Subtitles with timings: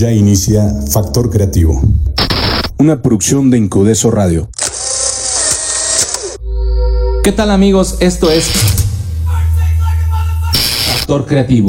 [0.00, 1.78] Ya inicia Factor Creativo.
[2.78, 4.48] Una producción de Incudeso Radio.
[7.22, 7.98] ¿Qué tal amigos?
[8.00, 8.48] Esto es
[10.86, 11.68] Factor Creativo.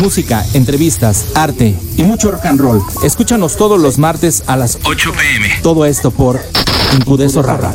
[0.00, 2.82] Música, entrevistas, arte y mucho rock and roll.
[3.04, 5.48] Escúchanos todos los martes a las 8 pm.
[5.62, 6.40] Todo esto por
[6.96, 7.68] Incudeso Radio.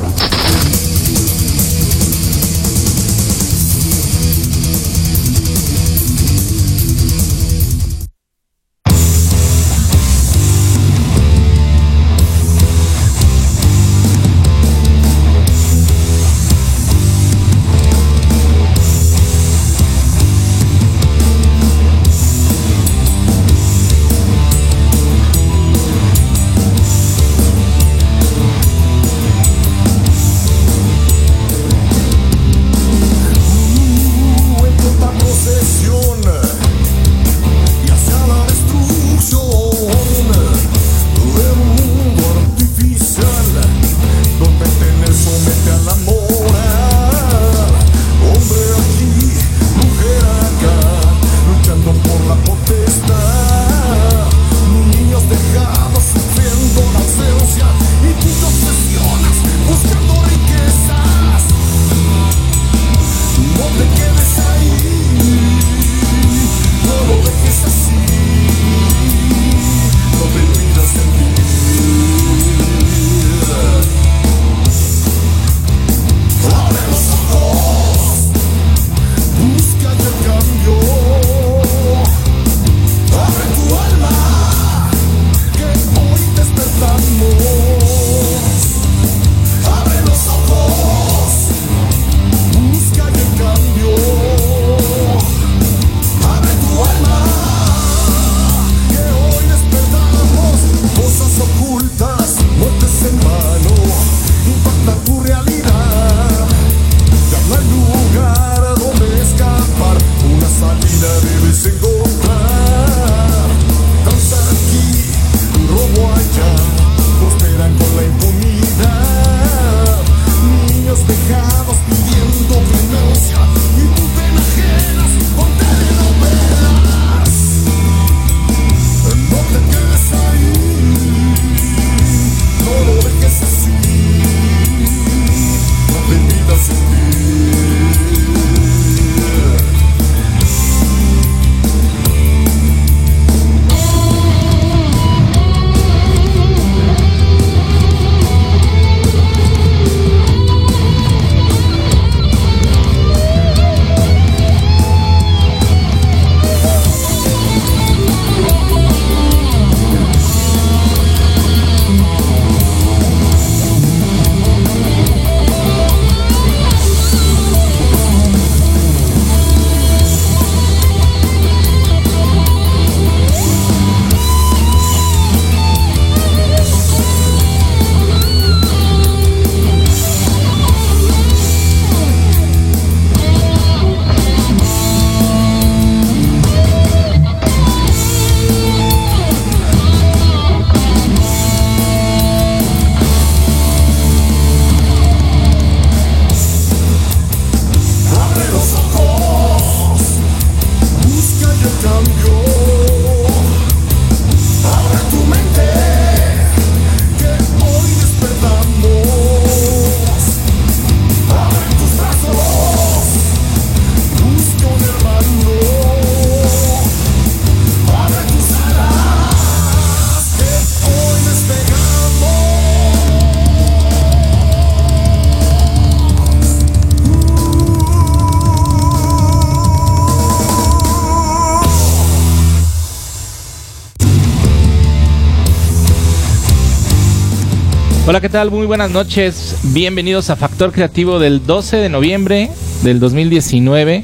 [238.13, 238.51] Hola, ¿qué tal?
[238.51, 239.57] Muy buenas noches.
[239.63, 242.51] Bienvenidos a Factor Creativo del 12 de noviembre
[242.83, 244.03] del 2019.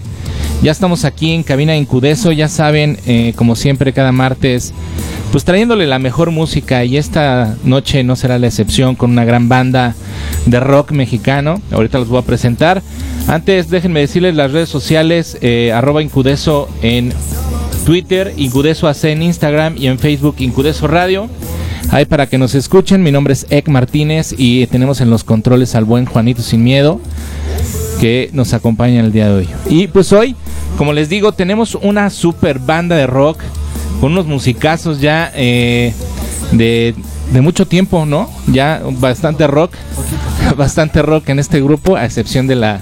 [0.64, 4.74] Ya estamos aquí en Cabina Incudeso, ya saben, eh, como siempre cada martes,
[5.32, 9.48] pues trayéndole la mejor música y esta noche no será la excepción con una gran
[9.48, 9.94] banda
[10.48, 11.62] de rock mexicano.
[11.70, 12.82] Ahorita los voy a presentar.
[13.28, 15.72] Antes déjenme decirles las redes sociales, eh,
[16.02, 17.14] Incudeso en
[17.86, 21.30] Twitter, Incudeso AC en Instagram y en Facebook Incudeso Radio.
[21.92, 25.76] Ahí para que nos escuchen, mi nombre es Ek Martínez y tenemos en los controles
[25.76, 27.02] al buen Juanito Sin Miedo
[28.00, 29.50] que nos acompaña el día de hoy.
[29.68, 30.36] Y pues hoy
[30.80, 33.42] como les digo, tenemos una super banda de rock
[34.00, 35.94] con unos musicazos ya eh,
[36.54, 36.96] de,
[37.42, 38.30] mucho tiempo, ¿no?
[38.48, 39.74] Ya bastante rock,
[40.58, 42.82] bastante rock en este grupo, a excepción de la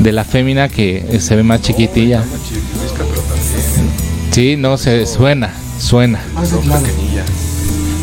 [0.00, 2.24] de la fémina que se ve más chiquitilla.
[4.32, 6.20] Sí, no, se suena, suena.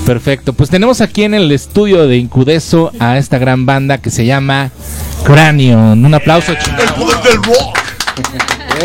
[0.05, 4.25] Perfecto, pues tenemos aquí en el estudio de Incudeso a esta gran banda que se
[4.25, 4.69] llama
[5.23, 6.05] Cranion.
[6.05, 6.51] Un aplauso.
[6.51, 7.79] El poder del rock.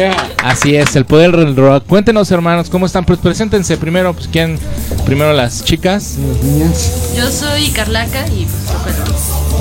[0.45, 1.85] Así es, el poder del rock.
[1.87, 3.05] Cuéntenos, hermanos, ¿cómo están?
[3.05, 4.59] Pues preséntense primero, pues quién,
[5.05, 6.17] primero las chicas.
[7.17, 8.47] Yo soy Carlaca y
[8.83, 8.97] pues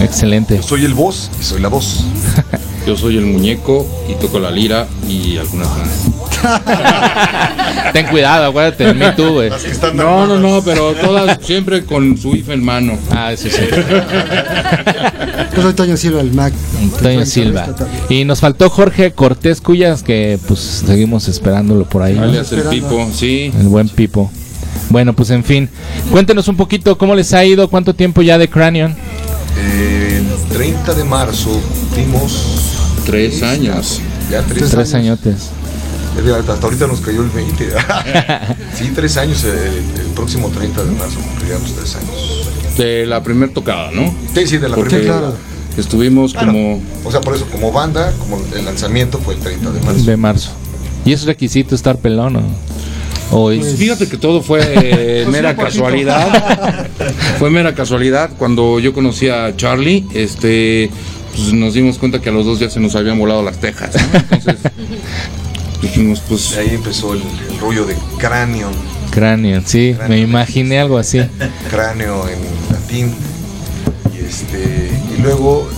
[0.02, 0.58] Excelente.
[0.58, 2.04] Yo soy el voz y soy la voz.
[2.86, 6.17] Yo soy el muñeco y toco la lira y algunas más.
[7.94, 9.50] Ten cuidado, acuérdate de mí tú, güey.
[9.94, 12.98] No, no, no, pero todas siempre con su IFE en mano.
[13.12, 13.62] Ah, sí, sí.
[15.56, 16.54] Yo soy Toño Silva, el Mac.
[17.02, 17.68] Toño Silva.
[18.10, 22.18] Y nos faltó Jorge Cortés Cuyas, que pues seguimos esperándolo por ahí.
[22.18, 23.52] El Pipo, sí.
[23.60, 24.32] El buen Pipo.
[24.90, 25.70] Bueno, pues en fin,
[26.12, 28.96] cuéntenos un poquito cómo les ha ido, cuánto tiempo ya de Cranion.
[29.58, 31.60] El 30 de marzo
[31.96, 32.68] dimos
[33.08, 34.02] Tres años.
[34.30, 35.50] Ya tres, tres añotes.
[36.50, 37.70] Hasta ahorita nos cayó el 20.
[38.76, 39.44] sí, tres años.
[39.44, 42.76] El, próximo 30 de marzo cumpliríamos tres años.
[42.76, 44.14] De la primera tocada, ¿no?
[44.34, 45.34] Sí, sí, de la primera.
[45.78, 46.82] Estuvimos como.
[47.04, 50.04] O sea, por eso, como banda, como el lanzamiento fue el 30 de marzo.
[50.04, 50.52] De marzo.
[51.06, 52.42] ¿Y es requisito estar pelón o.?
[53.30, 56.88] Pues, fíjate que todo fue pues mera casualidad.
[57.40, 58.32] fue mera casualidad.
[58.38, 60.90] Cuando yo conocí a Charlie, este
[61.36, 63.96] pues nos dimos cuenta que a los dos ya se nos habían volado las tejas.
[64.32, 64.58] Entonces
[65.82, 66.58] dijimos, pues.
[66.58, 67.22] ahí empezó el,
[67.60, 68.70] rollo de cráneo.
[69.12, 71.20] Cráneo, sí, me imaginé algo así.
[71.70, 72.40] Cráneo en
[72.72, 73.14] latín.
[74.14, 74.92] Y este.
[75.18, 75.70] Y luego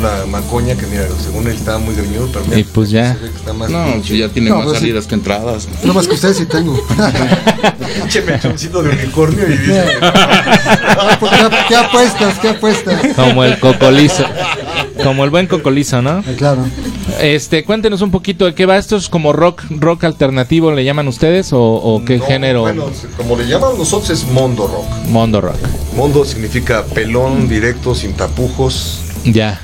[0.00, 3.16] la macoña, que mira, según él estaba muy greñudo, pero y pues ya.
[3.46, 5.68] no, pues ya tiene más pues salidas que entradas.
[5.84, 6.80] No más que ustedes sí tengo.
[7.96, 9.84] Pinche mechoncito de unicornio y dice.
[11.68, 12.38] ¿Qué, apuestas?
[12.38, 13.14] ¿Qué apuestas?
[13.16, 14.24] Como el cocolizo.
[15.02, 16.20] Como el buen cocolizo, ¿no?
[16.20, 16.64] Eh, claro.
[17.20, 18.76] Este, cuéntenos un poquito de qué va.
[18.76, 21.50] ¿Esto es como rock rock alternativo, le llaman ustedes?
[21.52, 22.62] ¿O, qué género?
[22.62, 22.86] Bueno,
[23.16, 25.08] como le llaman nosotros es mondo rock.
[25.08, 25.56] Mondo rock.
[25.96, 29.60] Mondo significa pelón, directo, sin tapujos ya.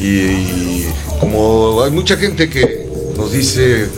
[0.00, 0.84] Y,
[1.20, 2.86] como hay mucha gente que
[3.16, 3.88] nos dice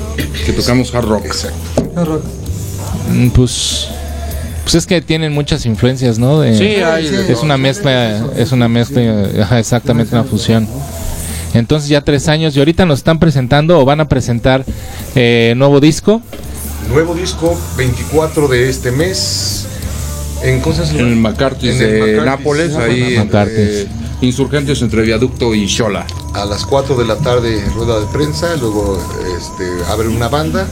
[0.47, 1.26] que tocamos hard rock.
[1.26, 1.91] Exacto.
[1.97, 2.25] Hard rock.
[3.12, 3.88] Mm, pues
[4.70, 6.44] pues es que tienen muchas influencias, ¿no?
[6.44, 10.69] sí, es una mezcla, es una mezcla, exactamente una fusión.
[11.55, 14.64] Entonces ya tres años y ahorita nos están presentando o van a presentar
[15.17, 16.23] eh, nuevo disco.
[16.88, 19.67] Nuevo disco, 24 de este mes.
[20.44, 23.17] En cosas en el McCarthy de Nápoles, ahí.
[24.20, 26.06] Insurgentes entre Viaducto y Xola.
[26.34, 28.99] A las 4 de la tarde rueda de prensa, luego
[29.37, 30.69] este, abre una banda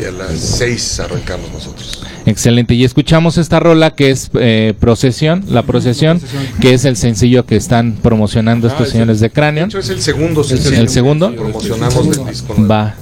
[0.00, 2.02] y a las 6 arrancamos nosotros.
[2.24, 6.20] Excelente, y escuchamos esta rola que es eh, Procesión, la procesión,
[6.60, 9.64] que es el sencillo que están promocionando estos ah, señores de Cráneo.
[9.64, 10.76] De hecho es el segundo sencillo.
[10.76, 11.34] ¿El segundo?
[11.34, 12.54] Promocionamos del disco.
[12.66, 12.94] Va.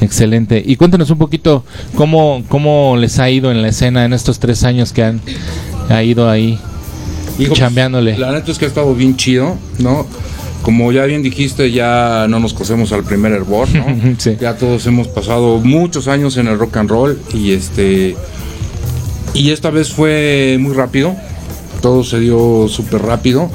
[0.00, 0.62] Excelente.
[0.64, 1.64] Y cuéntanos un poquito
[1.94, 5.20] cómo, cómo les ha ido en la escena en estos tres años que han
[5.88, 6.58] ha ido ahí
[7.38, 8.18] Hijo, chambeándole.
[8.18, 10.06] La neta es que ha estado bien chido, ¿no?
[10.62, 13.86] Como ya bien dijiste, ya no nos cosemos al primer hervor, ¿no?
[14.40, 18.16] Ya todos hemos pasado muchos años en el rock and roll y este
[19.34, 21.14] y esta vez fue muy rápido.
[21.80, 23.50] Todo se dio súper rápido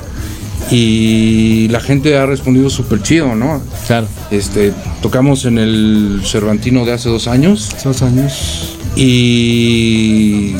[0.72, 3.62] y la gente ha respondido súper chido, ¿no?
[3.88, 4.08] Claro.
[4.32, 7.70] Este, tocamos en el Cervantino de hace dos años.
[7.84, 8.78] Dos años.
[8.96, 10.56] Y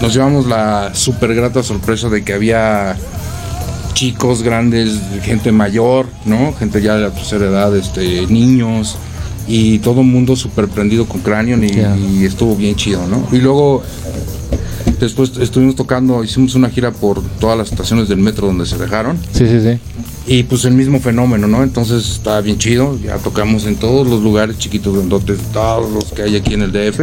[0.00, 2.96] nos llevamos la súper grata sorpresa de que había
[3.92, 6.54] chicos grandes, gente mayor, ¿no?
[6.54, 8.96] Gente ya de la tercera edad, este, niños
[9.46, 13.26] y todo el mundo súper prendido con cráneo y, estuvo bien chido, ¿no?
[13.32, 13.82] Y luego
[14.98, 19.18] después estuvimos tocando, hicimos una gira por todas las estaciones del metro donde se dejaron.
[19.32, 19.78] Sí, sí, sí.
[20.26, 21.62] Y pues el mismo fenómeno, ¿no?
[21.62, 26.22] Entonces estaba bien chido, ya tocamos en todos los lugares chiquitos, grandotes, todos los que
[26.22, 27.00] hay aquí en el DF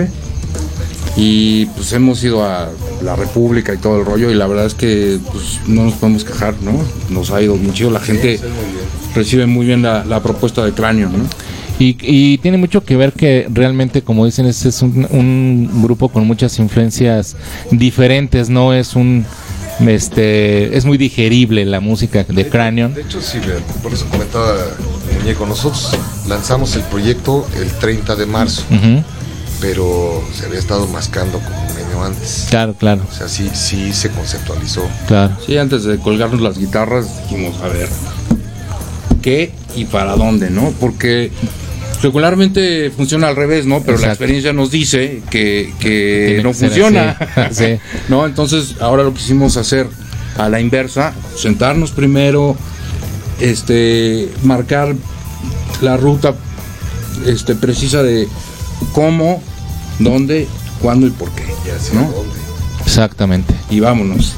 [1.18, 2.70] y pues hemos ido a
[3.02, 6.24] la República y todo el rollo y la verdad es que pues, no nos podemos
[6.24, 6.74] quejar, ¿no?
[7.10, 8.40] Nos ha ido muy chido, la gente
[9.16, 11.26] recibe muy bien la, propuesta de cráneo, ¿no?
[11.80, 16.58] Y, tiene mucho que ver que realmente, como dicen, este es un, grupo con muchas
[16.60, 17.36] influencias
[17.72, 19.26] diferentes, no es un
[19.80, 22.96] este es muy digerible la música de Cranion.
[22.96, 23.38] De hecho, sí,
[23.84, 24.56] por eso comentaba
[25.20, 25.96] Muñeco, nosotros
[26.28, 28.64] lanzamos el proyecto el 30 de marzo
[29.62, 32.48] pero se había estado mascando como un año antes.
[32.50, 33.02] Claro, claro.
[33.10, 34.88] O sea, sí, sí se conceptualizó.
[35.08, 35.38] Claro.
[35.46, 37.90] Sí, antes de colgarnos las guitarras dijimos, a ver,
[39.22, 40.74] ¿qué y para dónde, no?
[40.80, 41.32] Porque
[42.02, 43.82] Regularmente funciona al revés, ¿no?
[43.82, 47.18] Pero la experiencia nos dice que, que no funciona.
[47.52, 47.80] Sí.
[48.10, 48.26] ¿No?
[48.26, 49.88] Entonces, ahora lo quisimos hacer
[50.38, 52.56] a la inversa, sentarnos primero,
[53.40, 54.96] este, marcar
[55.82, 56.36] la ruta
[57.26, 58.28] este, precisa de
[58.94, 59.42] cómo,
[60.00, 60.48] dónde,
[60.82, 61.44] cuándo y por qué.
[61.82, 62.02] Sé ¿no?
[62.04, 62.36] dónde.
[62.86, 63.54] Exactamente.
[63.70, 64.34] Y vámonos.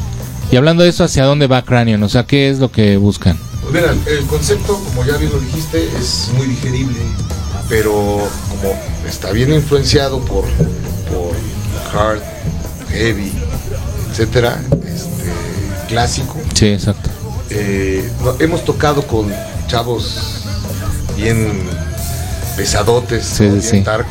[0.51, 2.01] Y hablando de eso, ¿hacia dónde va Cranion?
[2.04, 3.38] O sea, ¿qué es lo que buscan?
[3.62, 6.98] Pues mira, el concepto, como ya bien lo dijiste, es muy digerible,
[7.68, 7.94] pero
[8.50, 8.74] como
[9.08, 11.36] está bien influenciado por, por
[11.94, 12.22] hard,
[12.89, 13.32] heavy,
[14.10, 15.32] etcétera, este,
[15.88, 17.12] clásico, Sí, exacto.
[17.51, 19.32] eh, no- hemos tocado con
[19.68, 20.46] chavos
[21.16, 21.51] bien
[22.58, 23.50] pesadotes, Sí, ¿no?
[23.51, 23.82] sí, bien sí.
[23.82, 24.08] dark,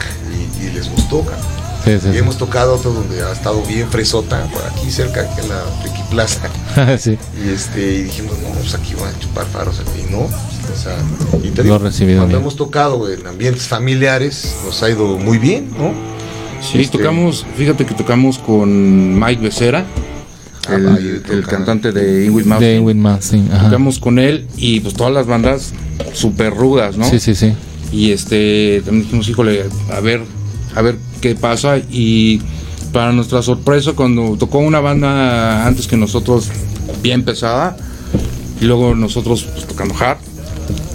[0.62, 1.20] y, les gustó.
[1.22, 1.44] cabrón.
[1.84, 2.18] Sí, sí, Y sí.
[2.18, 6.02] hemos tocado otro donde ha estado bien fresota, por aquí cerca, aquí en la Friki
[6.10, 6.48] Plaza.
[6.98, 7.16] sí.
[7.44, 10.20] Y este, y dijimos, no, pues aquí van a chupar faros y no.
[10.20, 10.96] O sea,
[11.42, 12.42] y te digo, recibido cuando bien.
[12.42, 15.92] hemos tocado en ambientes familiares, nos ha ido muy bien, ¿no?
[16.60, 19.84] Sí, Este- tocamos, fíjate que tocamos con Mike Becerra,
[20.70, 22.84] Ah, el, cantante de Ingrid De Mountain.
[22.84, 23.42] Winman, sí.
[23.50, 23.64] Ajá.
[23.66, 25.72] Tocamos con él y pues todas las bandas
[26.12, 27.08] súper rudas, ¿no?
[27.08, 27.54] Sí, sí, sí.
[27.90, 30.20] Y este, también dijimos, híjole, a ver,
[30.78, 31.78] a ver qué pasa.
[31.78, 32.40] Y
[32.92, 36.48] para nuestra sorpresa, cuando tocó una banda antes que nosotros,
[37.02, 37.76] bien pesada,
[38.60, 40.18] y luego nosotros pues, tocando hard.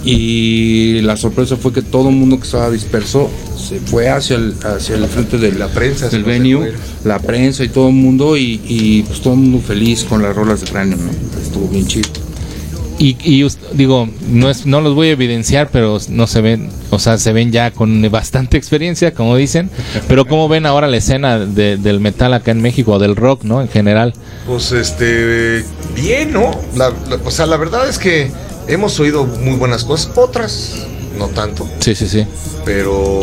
[0.04, 4.54] Y la sorpresa fue que todo el mundo que estaba disperso se fue hacia el,
[4.62, 6.72] hacia el frente del, La prensa del venue,
[7.04, 10.36] la prensa y todo el mundo, y, y, pues todo el mundo feliz con las
[10.36, 11.10] rolas de cráneo, ¿no?
[11.40, 12.10] Estuvo bien chido.
[12.98, 16.98] Y, y digo, no es, no los voy a evidenciar, pero no se ven, o
[17.00, 19.68] sea, se ven ya con bastante experiencia, como dicen.
[20.06, 23.42] Pero cómo ven ahora la escena de- del metal acá en México, o del rock,
[23.42, 23.60] ¿no?
[23.60, 24.14] En general.
[24.46, 25.64] Pues este,
[25.96, 26.52] bien, ¿no?
[26.76, 28.30] La- la- o sea, la verdad es que
[28.68, 30.86] hemos oído muy buenas cosas, otras
[31.18, 32.24] no tanto, Sí, sí, sí.
[32.64, 33.20] pero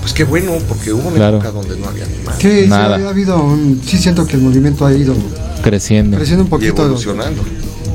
[0.00, 1.36] pues qué bueno, porque hubo una Claro.
[1.38, 2.36] época donde no había ni más.
[2.38, 2.96] Sí, sí, Nada.
[2.96, 5.14] ha habido un- sí siento que el movimiento ha ido
[5.62, 6.16] Creciendo.
[6.16, 6.82] creciendo un Y poquito.
[6.84, 7.42] evolucionando.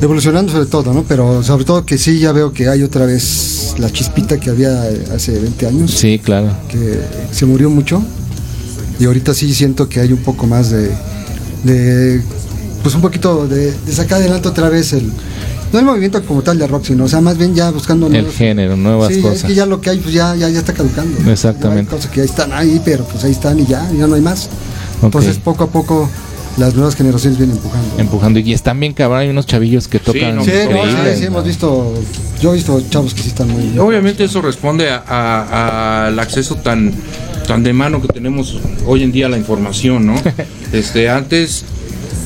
[0.02, 1.04] Evolucionando sobre todo, ¿no?
[1.04, 4.82] Pero sobre todo que sí, ya veo que hay otra vez la chispita que había
[5.14, 6.52] hace 20 años, Sí, claro.
[6.70, 7.00] que
[7.32, 8.02] se murió mucho.
[9.00, 10.92] Y ahorita sí siento que hay un poco más de,
[11.64, 12.22] de
[12.82, 15.12] pues un poquito de, de sacar adelante otra vez el,
[15.74, 18.14] no el movimiento como tal de rock, sino, o sea, más bien ya buscando El
[18.14, 19.44] nuevos- género, nuevas Sí, es cosas.
[19.44, 21.30] que ya lo que hay, pues ya, ya, ya está caducando.
[21.30, 21.84] Exactamente.
[21.90, 24.16] Ya hay cosas que ya están ahí, pero pues ahí están y ya, ya no
[24.16, 24.50] hay más.
[25.02, 26.10] Entonces, poco a poco,
[26.60, 27.96] las nuevas generaciones vienen empujando.
[28.00, 28.40] Empujando.
[28.40, 30.36] Y están bien cabrón, hay unos chavillos que tocan.
[30.36, 31.48] no, Sí, no, sí, increíble, sí, hemos ¿no?
[31.48, 31.94] visto,
[32.42, 33.78] yo he visto chavos que sí están muy...
[33.80, 36.92] Obviamente eso responde a- a- al acceso tan,
[37.48, 40.16] tan de mano que tenemos hoy en día a la información, ¿no?
[40.72, 41.66] Este, antes,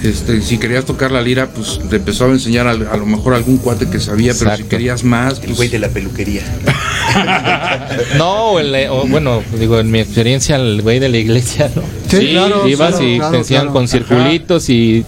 [0.03, 3.33] este, si querías tocar la lira, pues te empezaba a enseñar a, a lo mejor
[3.33, 6.41] algún cuate que sabía, pero si querías más, El pues, güey de la peluquería.
[8.17, 11.81] No, el- o, bueno, digo, en mi experiencia, el güey de la iglesia, ¿no?
[12.09, 13.73] Sí, Sí, claro, Ibas claro, y claro, te enseñaban claro.
[13.73, 15.05] con circulitos y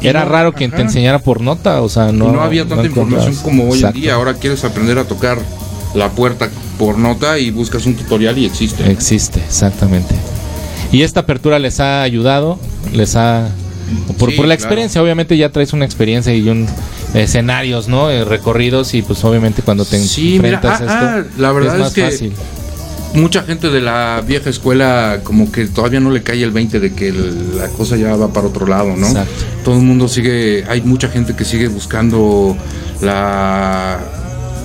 [0.00, 2.64] Y era no- raro quien te enseñara por nota, o sea, y no, no, había
[2.66, 3.96] tanta información como hoy Exacto.
[3.96, 4.14] en día.
[4.14, 5.38] Ahora quieres aprender a tocar
[5.94, 8.88] la puerta por nota y buscas un tutorial y existe.
[8.90, 10.14] Existe, exactamente.
[10.92, 12.58] Y esta apertura les ha ayudado,
[12.92, 13.48] les ha
[14.18, 14.68] por, Sí, por la claro.
[14.68, 16.66] experiencia, obviamente ya traes una experiencia y un
[17.14, 18.10] escenarios, ¿no?
[18.10, 21.80] Eh, recorridos y pues obviamente cuando te Sí, mira, ah, esto ah, la verdad es
[21.80, 22.32] más es que- fácil.
[23.14, 26.92] mucha gente de la vieja escuela como que todavía no le cae el 20 de
[26.92, 29.06] que la cosa ya va para otro lado, ¿no?
[29.06, 29.32] Exacto.
[29.64, 32.56] Todo el mundo sigue, hay mucha gente que sigue buscando
[33.00, 33.98] la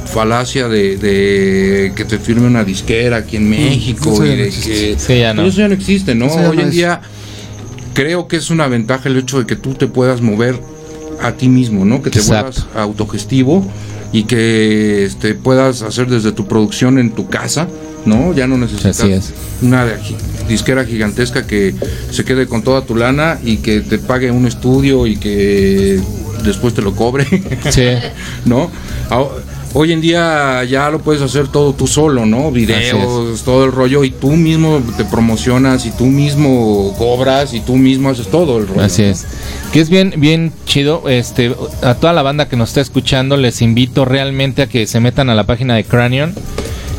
[0.06, 4.50] falacia de, de que te firme una disquera aquí en México eso ya y de
[4.50, 5.42] que Sí, ya no.
[5.42, 6.27] Pero eso ya no existe, ¿no?
[6.27, 6.75] Hoy no en es.
[7.93, 10.59] Creo que es una ventaja el hecho de que tú te puedas mover
[11.21, 12.01] a ti mismo, ¿no?
[12.01, 12.62] Que te Exacto.
[12.62, 13.65] vuelvas autogestivo
[14.12, 17.67] y que este, puedas hacer desde tu producción en tu casa,
[18.05, 18.33] ¿no?
[18.33, 19.33] Ya no necesitas Así es.
[19.62, 19.85] una
[20.47, 21.73] disquera gigantesca que
[22.12, 26.00] se quede con toda tu lana y que te pague un estudio y que
[26.43, 27.25] después te lo cobre,
[27.71, 27.85] Sí.
[28.45, 28.69] ¿no?
[29.75, 32.51] Hoy en día ya lo puedes hacer todo tú solo, ¿no?
[32.51, 37.75] Videos, todo el rollo y tú mismo te promocionas y tú mismo cobras y tú
[37.75, 38.82] mismo haces todo el rollo.
[38.82, 39.08] Así ¿no?
[39.10, 39.25] es.
[39.72, 41.10] Que es bien, bien chido.
[41.10, 45.00] Este, a toda la banda que nos está escuchando, les invito realmente a que se
[45.00, 46.36] metan a la página de Cranion.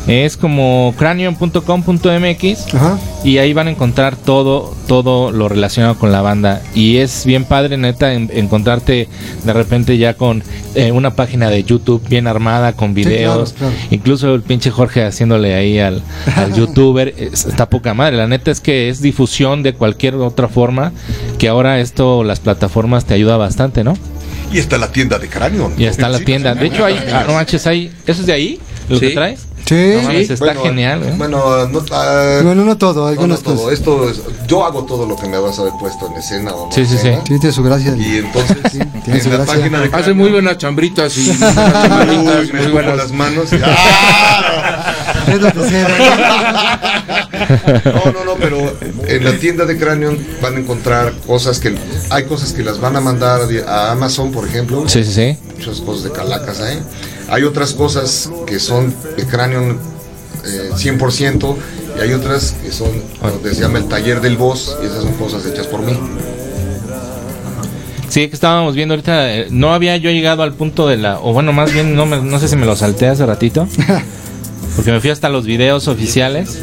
[0.07, 2.99] Es como cranion.com.mx Ajá.
[3.23, 6.61] y ahí van a encontrar todo, todo lo relacionado con la banda.
[6.75, 9.07] Y es bien padre, neta, en- encontrarte
[9.43, 10.43] de repente ya con
[10.75, 13.53] eh, una página de YouTube bien armada, con videos.
[13.53, 13.73] claro.
[13.89, 16.03] Incluso el pinche Jorge haciéndole ahí al,
[16.35, 17.13] al youtuber.
[17.17, 18.17] es- está poca madre.
[18.17, 20.91] La neta es que es difusión de cualquier otra forma.
[21.39, 23.97] Que ahora esto, las plataformas te ayuda bastante, ¿no?
[24.51, 25.71] Y está la tienda de cráneo.
[25.77, 26.53] Y está la tienda.
[26.53, 26.99] De hecho, hay.
[27.11, 27.91] ah, no manches, hay.
[28.05, 28.59] ¿Eso es de ahí?
[28.87, 29.47] ¿Lo que traes?
[29.65, 29.93] Sí.
[30.03, 30.33] No Sí.
[30.33, 31.13] está genial, ¿eh?
[31.17, 33.55] Bueno, no, ah, Bueno, no todo, no, no algunas todo.
[33.55, 33.73] cosas.
[33.73, 36.67] Esto es- yo hago todo lo que me vas a haber puesto en escena o
[36.67, 37.17] no Sí, sí, escena.
[37.25, 37.33] sí.
[37.33, 37.95] Sí, tiene su gracia.
[37.97, 38.57] Y entonces,
[39.03, 39.55] tiene su en la gracia.
[39.55, 42.97] página de Hace muy buenas chambritas y chambritas muy buenas.
[42.97, 43.51] las manos.
[43.53, 44.93] y- ¡Ah!
[45.27, 45.85] Es lo que.
[47.85, 48.57] No, no, no, pero
[49.07, 51.75] en la tienda de Cranion van a encontrar cosas que
[52.11, 54.87] hay cosas que las van a mandar a Amazon, por ejemplo.
[54.87, 55.37] Sí, sí, sí.
[55.57, 56.79] Muchas cosas de calacas ahí.
[57.29, 59.79] Hay otras cosas que son de Cranion
[60.45, 61.55] eh, 100%
[61.97, 62.89] y hay otras que son
[63.21, 65.93] donde se llama el taller del boss y esas son cosas hechas por mí.
[68.09, 71.33] Sí, que estábamos viendo ahorita, eh, no había yo llegado al punto de la, o
[71.33, 73.67] bueno, más bien no, me- no sé si me lo salté hace ratito,
[74.75, 76.57] porque me fui hasta los videos oficiales,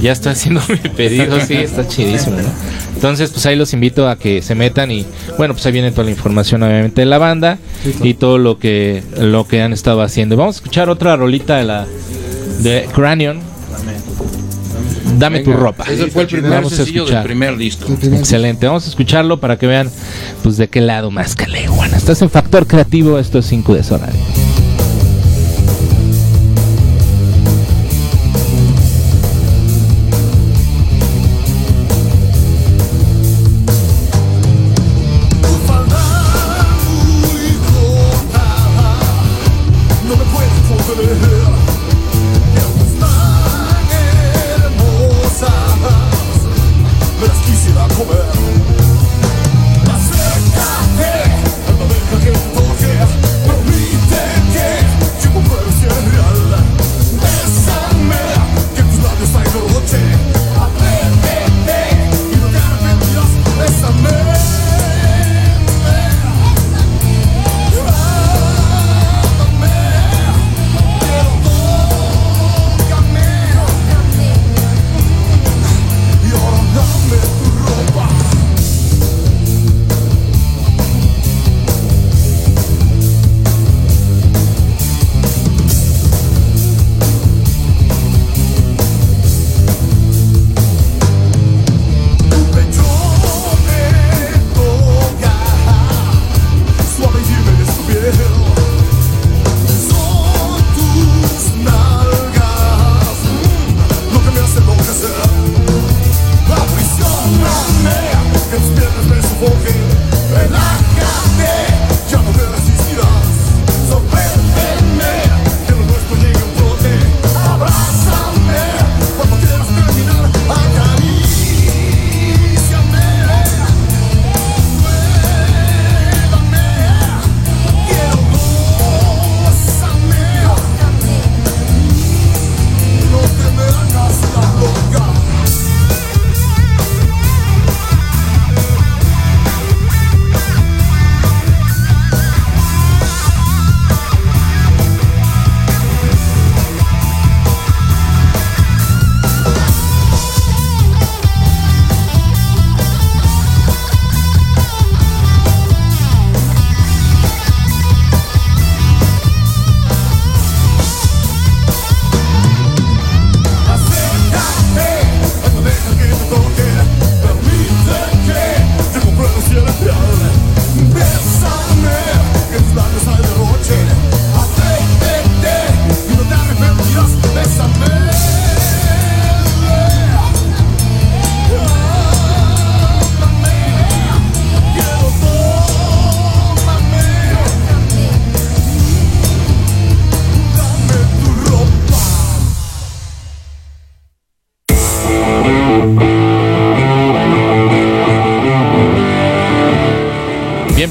[0.00, 2.48] ya estoy haciendo mi pedido, sí, está chidísimo, ¿no?
[2.94, 5.06] Entonces, pues ahí los invito a que se metan y,
[5.38, 7.58] bueno, pues ahí viene toda la información obviamente de la banda
[8.02, 10.36] y todo lo que, lo que han estado haciendo.
[10.36, 11.86] Vamos a escuchar otra rolita de la,
[12.60, 13.40] de Cranion,
[15.18, 15.84] Dame tu ropa.
[15.90, 17.24] Ese fue el primer Vamos a sencillo del escuchar.
[17.24, 17.86] primer disco.
[17.90, 19.90] El primer- Excelente, vamos a escucharlo para que vean
[20.42, 21.96] pues de qué lado más caleguana.
[21.96, 24.12] Estás en Factor Creativo, esto es 5 de Sonar.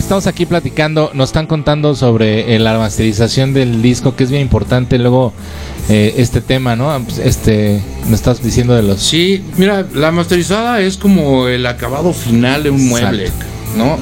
[0.06, 4.44] Estamos aquí platicando, nos están contando sobre eh, la masterización del disco, que es bien
[4.44, 5.00] importante.
[5.00, 5.34] Luego,
[5.90, 6.96] eh, este tema, ¿no?
[7.04, 9.02] Pues, Este, me estás diciendo de los.
[9.02, 13.32] Sí, mira, la masterizada es como el acabado final de un mueble,
[13.76, 13.98] ¿no?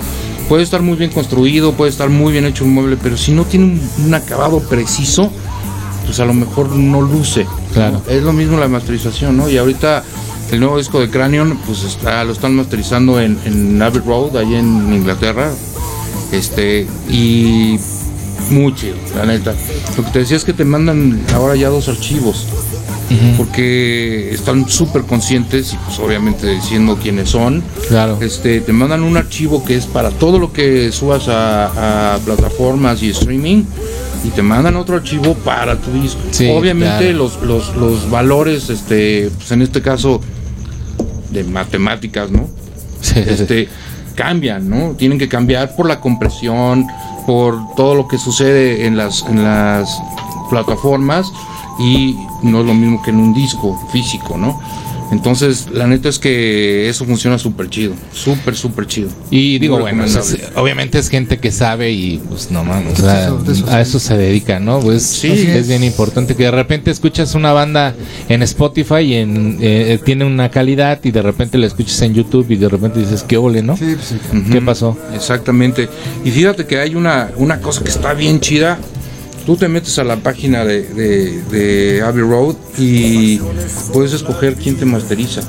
[0.49, 3.45] Puede estar muy bien construido, puede estar muy bien hecho un mueble, pero si no
[3.45, 5.31] tiene un, un acabado preciso,
[6.05, 7.47] pues a lo mejor no luce.
[7.73, 8.01] Claro.
[8.09, 9.47] Es lo mismo la masterización, ¿no?
[9.47, 10.03] Y ahorita
[10.51, 14.53] el nuevo disco de Cranion, pues está, lo están masterizando en, en Abbey Road, ahí
[14.55, 15.49] en Inglaterra.
[16.33, 17.79] Este, y
[18.49, 19.53] muy chido, la neta.
[19.95, 22.47] Lo que te decía es que te mandan ahora ya dos archivos
[23.37, 27.63] porque están súper conscientes y pues obviamente diciendo quiénes son.
[27.87, 28.17] Claro.
[28.21, 33.03] Este, te mandan un archivo que es para todo lo que subas a, a plataformas
[33.03, 33.63] y streaming
[34.23, 36.21] y te mandan otro archivo para tu disco.
[36.31, 37.17] Sí, Obviamente claro.
[37.17, 40.21] los, los, los valores, este, pues en este caso
[41.31, 42.47] de matemáticas, ¿no?
[43.15, 43.67] este,
[44.13, 44.91] cambian, ¿no?
[44.91, 46.87] Tienen que cambiar por la compresión,
[47.25, 50.01] por todo lo que sucede en las, en las
[50.49, 51.31] plataformas
[51.79, 54.59] y no es lo mismo que en un disco físico, ¿no?
[55.13, 59.09] Entonces, la neta es que eso funciona súper chido, súper, súper chido.
[59.31, 62.99] Y digo, Muy bueno, es- es- obviamente es gente que sabe y pues no mames,
[62.99, 64.79] o De sea, eso- de eso a eso se dedica, ¿no?
[64.79, 65.27] Pues Sí.
[65.31, 67.95] es, bien importante que de repente escuchas una banda
[68.27, 72.47] en Spotify y en, eh, tiene una calidad y de repente la escuchas en YouTube
[72.49, 73.77] y de repente dices, qué ole, ¿no?
[73.77, 74.15] Sí, pues sí.
[74.51, 74.97] ¿Qué pasó?
[75.15, 75.87] Exactamente.
[76.25, 78.79] Y fíjate que hay una, una cosa que está bien chida.
[79.45, 83.39] Tú te metes a la página de, de, de Abbey Road y
[83.91, 85.41] puedes escoger quién te masteriza.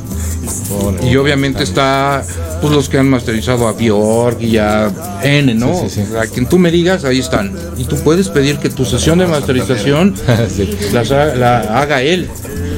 [1.09, 2.23] Y obviamente está
[2.61, 4.91] pues los que han masterizado a Bjork y a
[5.23, 5.75] N, ¿no?
[5.83, 6.17] Sí, sí, sí.
[6.17, 7.53] A quien tú me digas, ahí están.
[7.79, 10.15] Y tú puedes pedir que tu sesión de masterización
[10.55, 10.77] Sí.
[10.93, 12.29] las ha- la haga él.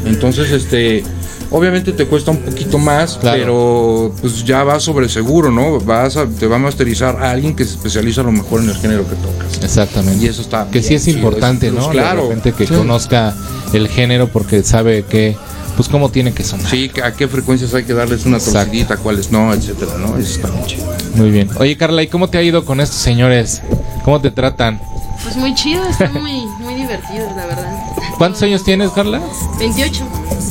[0.04, 1.02] Entonces, este,
[1.50, 3.38] obviamente te cuesta un poquito más, Claro.
[3.38, 5.78] pero pues ya vas sobre seguro, ¿no?
[5.80, 8.70] Vas a, te va a masterizar a alguien que se especializa a lo mejor en
[8.70, 9.62] el género que tocas.
[9.62, 10.24] Exactamente.
[10.24, 11.76] Y eso está que sí es chido, importante, ¿no?
[11.76, 12.22] plus, claro.
[12.22, 12.74] Repente que Sí.
[12.74, 13.34] conozca
[13.72, 15.36] el género porque sabe que,
[15.76, 16.70] pues cómo tiene que sonar.
[16.70, 20.16] Sí, que a qué frecuencias hay que darles una torcidita, cuáles no, etcétera, ¿no?
[20.16, 20.86] Eso está bien chido.
[21.16, 21.48] Muy bien.
[21.58, 23.60] Oye, Carla, ¿y cómo te ha ido con estos señores?
[24.04, 24.80] ¿Cómo te tratan?
[25.22, 27.75] Pues muy chido, está muy, muy divertido, la verdad.
[28.18, 29.20] ¿Cuántos años tienes, Carla?
[29.58, 30.04] 28.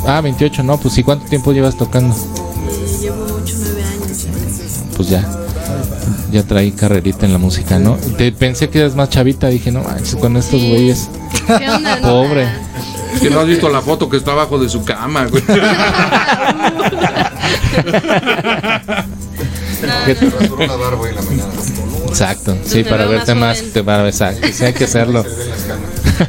[0.07, 2.13] Ah, 28, no, pues ¿y cuánto tiempo llevas tocando?
[2.15, 4.27] Eh, llevo 8, 9 años.
[4.95, 5.27] Pues ya.
[6.31, 7.95] Ya traí carrerita en la música, ¿no?
[8.17, 10.69] Te pensé que eras más chavita, dije, no manches, con estos Sí.
[10.69, 11.09] güeyes.
[11.47, 11.95] ¿Qué onda?
[11.97, 12.07] no?
[12.07, 12.47] Pobre.
[13.13, 15.41] Es que no has visto la foto que está abajo de su cama, güey.
[20.05, 21.49] ¿Qué te- Rasuró una barba en la mañana.
[22.09, 25.23] Exacto, sí, te para verte más te para exacto, sí hay que hacerlo.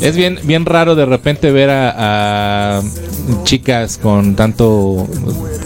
[0.00, 2.82] Es bien, bien raro de repente ver a, a
[3.44, 5.06] chicas con tanto,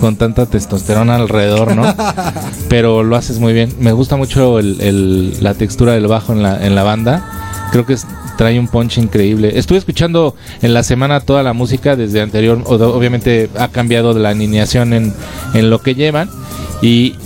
[0.00, 1.92] con tanta testosterona alrededor, ¿no?
[2.68, 3.74] Pero lo haces muy bien.
[3.80, 7.68] Me gusta mucho el- el- la textura del bajo en la, en la banda.
[7.72, 9.58] Creo que es- trae un punch increíble.
[9.58, 12.62] Estuve escuchando en la semana toda la música desde anterior.
[12.66, 15.12] Obviamente ha cambiado de la alineación en,
[15.54, 16.30] en lo que llevan.
[16.80, 17.16] Y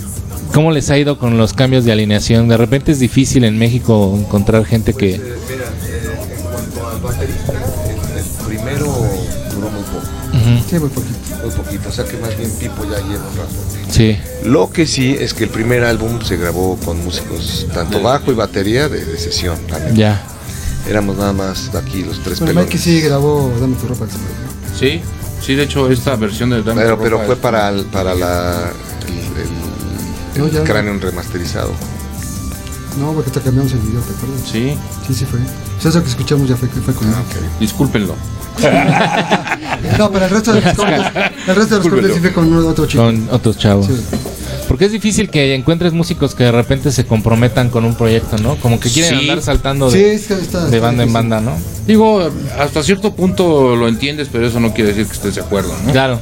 [0.53, 2.47] cómo les ha ido con los cambios de alineación.
[2.47, 5.15] De repente es difícil en México encontrar gente que...
[5.15, 10.07] Eh, Mira, eh, en cuanto al baterista, el, el primero duró muy poco,
[10.69, 11.17] Sí, muy poquito.
[11.43, 13.55] muy poquito, o sea que más bien Pipo ya lleva un rato.
[13.89, 14.17] sí.
[14.43, 18.35] Lo que sí es que el primer álbum se grabó con músicos tanto bajo y
[18.35, 19.57] batería de, de sesión.
[19.67, 19.95] también.
[19.95, 20.23] Ya.
[20.89, 22.65] Éramos nada más aquí los tres Bueno, pelones.
[22.65, 24.05] Mikey sí grabó Dame tu ropa.
[24.05, 25.01] que se me- Sí,
[25.41, 27.85] sí, de hecho esta versión de Dame Pero, tu pero ropa fue es- para, el-
[27.85, 28.71] para la,
[30.37, 30.63] No, el ya.
[30.63, 31.71] cráneo remasterizado.
[32.99, 34.41] No, porque te cambiamos el video, ¿te acuerdas?
[34.51, 35.39] Sí, Sí, sí fue.
[35.39, 37.13] O sea, eso que escuchamos ya fue, fue con él.
[37.59, 38.15] discúlpenlo.
[39.97, 41.01] No, pero el resto de los cortes,
[41.47, 43.03] el resto de los cortes sí fue con otro chico.
[43.03, 43.87] Con otros chavos.
[43.87, 43.93] Sí.
[44.67, 48.55] Porque es difícil que encuentres músicos que de repente se comprometan con un proyecto, ¿no?
[48.57, 49.29] Como que quieren Sí.
[49.29, 51.51] andar saltando Sí, de, es que está, de está banda en banda, ¿no?
[51.85, 55.73] Digo, hasta cierto punto lo entiendes, pero eso no quiere decir que estés de acuerdo,
[55.85, 55.91] ¿no?
[55.91, 56.21] Claro.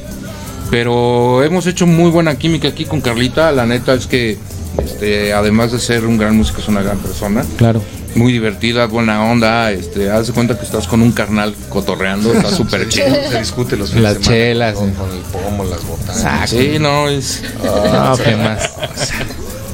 [0.71, 3.51] Pero hemos hecho muy buena química aquí con Carlita.
[3.51, 4.37] La neta es que,
[4.83, 7.45] este, además de ser un gran músico, es una gran persona.
[7.57, 7.83] Claro.
[8.15, 9.71] Muy divertida, buena onda.
[9.71, 12.33] Este, haz de cuenta que estás con un carnal cotorreando.
[12.33, 13.07] Está súper chido.
[13.29, 14.95] Se discute los fines Las de semana chelas, con, sí.
[14.95, 16.17] con el pomo, las botanas.
[16.17, 16.47] Exacto.
[16.57, 17.43] Sí, no, es.
[17.63, 18.71] No, ¿qué más?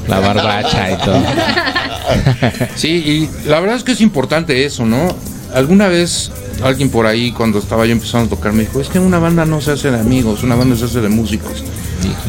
[0.08, 1.22] La barbacha y todo.
[2.76, 5.14] Sí, y la verdad es que es importante eso, ¿no?
[5.54, 6.30] Alguna vez
[6.62, 9.44] alguien por ahí, cuando estaba yo empezando a tocar, me dijo: Es que una banda
[9.46, 11.64] no se hace de amigos, una banda se hace de músicos.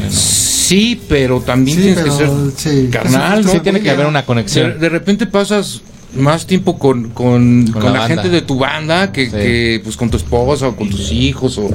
[0.10, 2.18] Sí, pero también Sí, tienes pero,
[2.54, 2.90] que ser sí.
[2.92, 3.52] carnal, ¿no?
[3.52, 4.80] Sí, tiene que haber una De, conexión.
[4.80, 5.82] de repente pasas
[6.16, 9.32] más tiempo con, con, Con con la gente de tu banda que, Sí.
[9.32, 11.70] que, pues con tu esposa o con tus hijos o,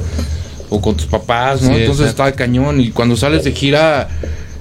[0.69, 1.69] o con tus papás, ¿no?
[1.69, 2.27] Sí, Entonces exacto.
[2.29, 4.07] está cañón y cuando sales de gira,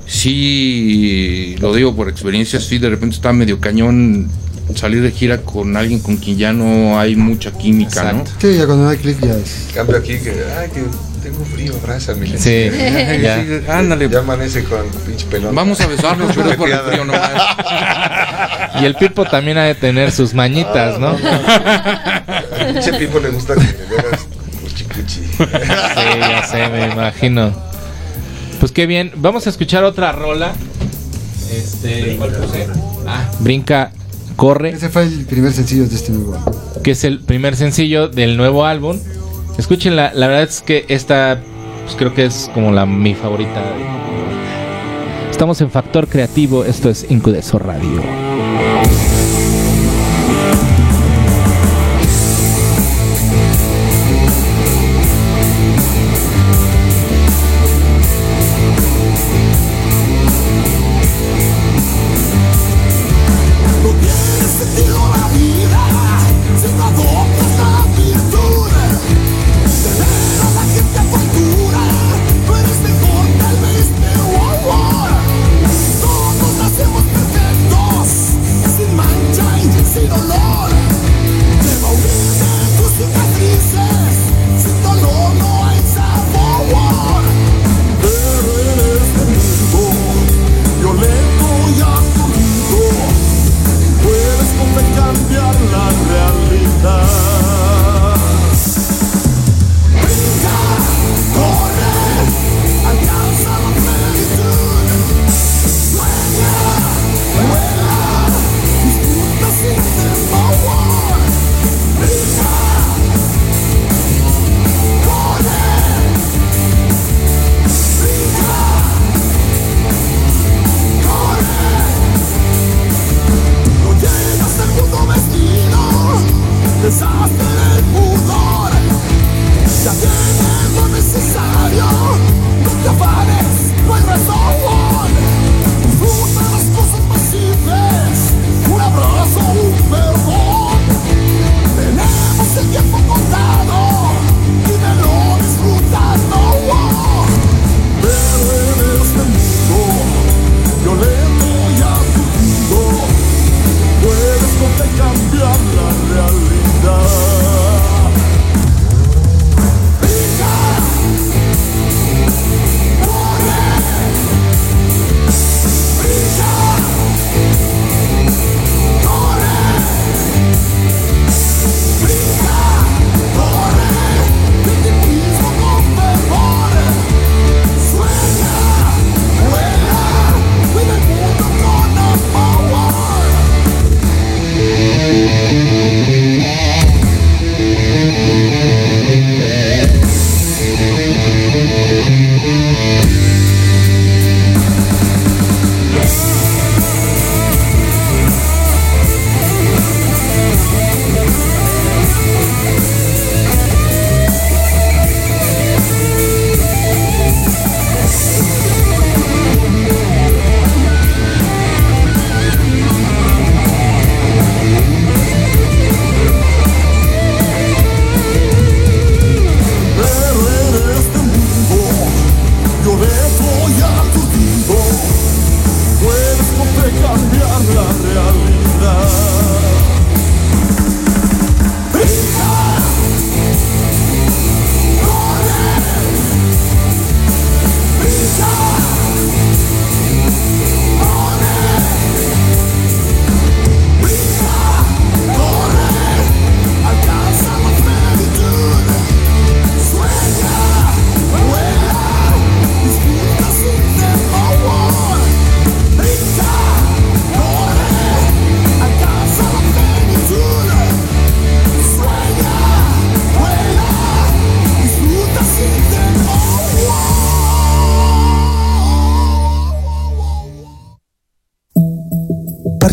[0.07, 4.29] sí, lo digo por experiencia, sí, de repente está medio cañón
[4.75, 8.31] salir de gira con alguien con quien ya no hay mucha química, Exacto.
[8.41, 9.69] Sí, ya cuando no hay clic ya es.
[9.75, 10.83] Cambio aquí que, ay, que
[11.23, 12.27] tengo frío, abrázame.
[12.39, 13.15] Sí, ¿no?
[13.23, 13.45] ya.
[13.45, 15.55] Sí, ándale, Ya amanece con pinche pelón.
[15.55, 17.31] vamos a besarnos, pero es por el frío nomás.
[18.81, 21.17] Y el Pipo también ha de tener sus mañitas, ¿no?
[21.17, 21.25] Sí,
[22.73, 24.27] Pinche Pipo le gusta que le hagas
[24.63, 25.21] cuchi cuchi.
[26.21, 27.53] ya sé, me imagino.
[28.61, 29.13] Pues qué bien.
[29.17, 30.53] Vamos a escuchar otra rola.
[31.53, 32.67] Este, ¿cuál puse?
[33.07, 33.93] Ah, Brinca,
[34.37, 34.71] corre.
[34.71, 36.35] Ese fue el primer sencillo de este nuevo.
[36.35, 36.53] álbum.
[36.83, 38.99] que es el primer sencillo del nuevo álbum.
[39.59, 41.41] Escúchenla, la verdad es que esta
[41.85, 43.63] pues creo que es como la mi favorita.
[45.31, 48.34] Estamos en Factor Creativo, esto es Incudeso Radio.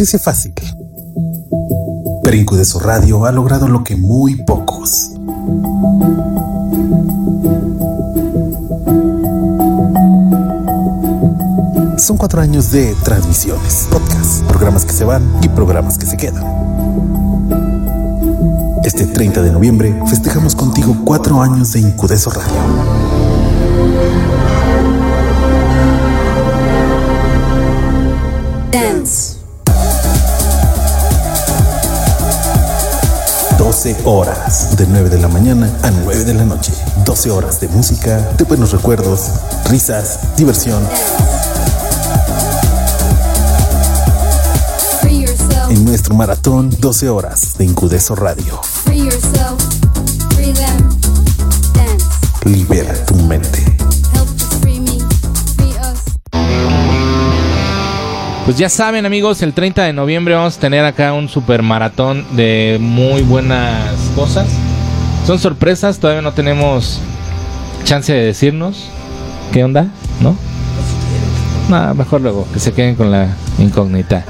[0.02, 0.54] Parece fácil.
[2.24, 5.12] Pero Incudeso Radio ha logrado lo que muy pocos.
[12.00, 16.46] Son cuatro años de transmisiones, podcasts, programas que se van y programas que se quedan.
[18.84, 22.56] Este 30 de noviembre festejamos contigo cuatro años de Incudeso Radio.
[28.72, 29.41] Dance.
[33.72, 36.74] 12 horas, de 9 de la mañana a 9 de la noche.
[37.06, 39.32] 12 horas de música, de buenos recuerdos,
[39.70, 40.84] risas, diversión.
[45.70, 48.60] En nuestro maratón, 12 horas de Incudeso Radio.
[52.44, 53.71] Libera tu mente.
[58.52, 62.26] pues ya saben amigos, el 30 de noviembre vamos a tener acá un super maratón
[62.36, 64.46] de muy buenas cosas.
[65.26, 67.00] Son sorpresas, todavía no tenemos
[67.86, 68.90] chance de decirnos
[69.54, 69.88] qué onda,
[70.20, 70.36] ¿no?
[71.70, 74.26] No, mejor luego, que se queden con la incógnita.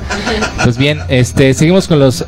[0.64, 2.24] Pues bien, este, seguimos con los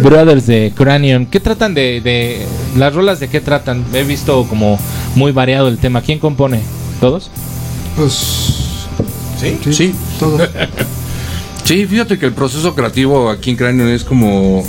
[0.00, 1.26] Brothers de Cranion.
[1.26, 3.84] ¿Qué tratan de, de las rolas de qué tratan?
[3.92, 4.78] He visto como
[5.16, 6.02] muy variado el tema.
[6.02, 6.60] ¿Quién compone?
[7.00, 7.32] ¿Todos?
[7.96, 8.76] Pues
[9.38, 9.94] Sí, sí, sí.
[11.66, 14.64] Sí, fíjate que el proceso creativo aquí en Cranion es como.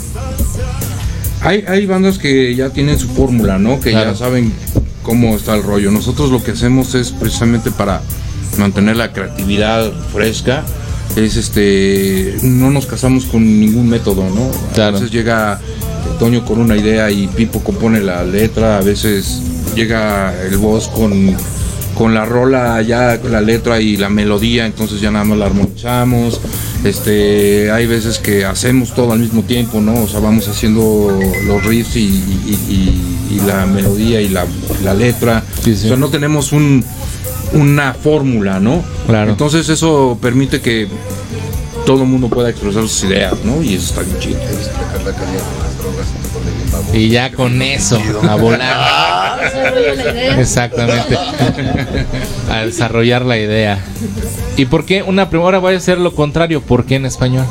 [1.42, 3.80] Hay, hay bandas que ya tienen su fórmula, ¿no?
[3.80, 4.12] Que Claro.
[4.14, 4.52] ya saben
[5.04, 5.92] cómo está el rollo.
[5.92, 8.02] Nosotros lo que hacemos es precisamente para
[8.58, 10.66] mantener la creatividad fresca.
[11.16, 12.36] Es este.
[12.42, 14.50] No nos casamos con ningún método, ¿no?
[14.74, 14.98] Claro.
[14.98, 15.60] A veces llega
[16.18, 18.80] Toño con una idea y Pipo compone la letra.
[18.80, 19.44] A veces
[19.76, 21.38] llega el voz con
[21.94, 25.48] con la rola ya con la letra y la melodía entonces ya nada más la
[25.48, 26.40] armonizamos
[26.90, 31.64] este hay veces que hacemos todo al mismo tiempo no o sea vamos haciendo los
[31.64, 34.46] riffs y, y- y- y la melodía y la,
[34.84, 35.44] la letra.
[35.64, 35.86] Sí, sí.
[35.86, 36.84] o sea no tenemos un
[37.54, 39.32] una fórmula no Claro.
[39.32, 40.88] entonces eso permite que
[41.86, 44.40] todo el mundo pueda expresar sus ideas no y eso está bien chido
[46.94, 49.40] Y ya con eso, a volar.
[49.52, 50.40] Idea.
[50.40, 51.18] Exactamente.
[52.52, 53.84] a desarrollar la idea.
[54.56, 56.62] ¿Y por qué una prim- ahora voy a hacer lo contrario?
[56.62, 57.46] ¿Por qué en español?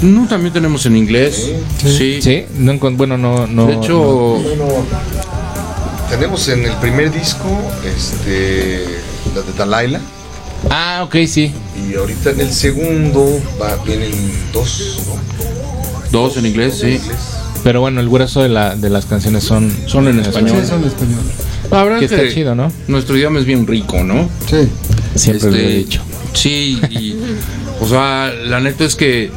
[0.00, 1.50] no también tenemos en inglés
[1.82, 3.66] sí, Sí, no encon- bueno, no, no.
[3.66, 4.66] de hecho Bueno,
[6.08, 7.48] tenemos en el primer disco
[7.84, 8.84] este,
[9.34, 9.98] la de Dalaila.
[9.98, 10.04] no.
[10.70, 11.52] Ah, ok, sí.
[11.90, 14.12] Y ahorita en el segundo va, vienen
[14.52, 15.18] dos, ¿no?
[16.12, 17.00] dos en inglés sí
[17.64, 20.60] Pero bueno, el grueso de, la, de las canciones son, Son en español.
[20.62, 21.20] Sí, son en español.
[21.70, 22.72] La verdad Que es está que chido, ¿no?
[22.86, 24.28] nuestro idioma es bien rico, ¿no?
[24.48, 24.68] Sí.
[25.14, 26.02] Siempre lo he Este, dicho.
[26.32, 27.16] Sí, y,
[27.80, 29.30] o sea, la neta es que,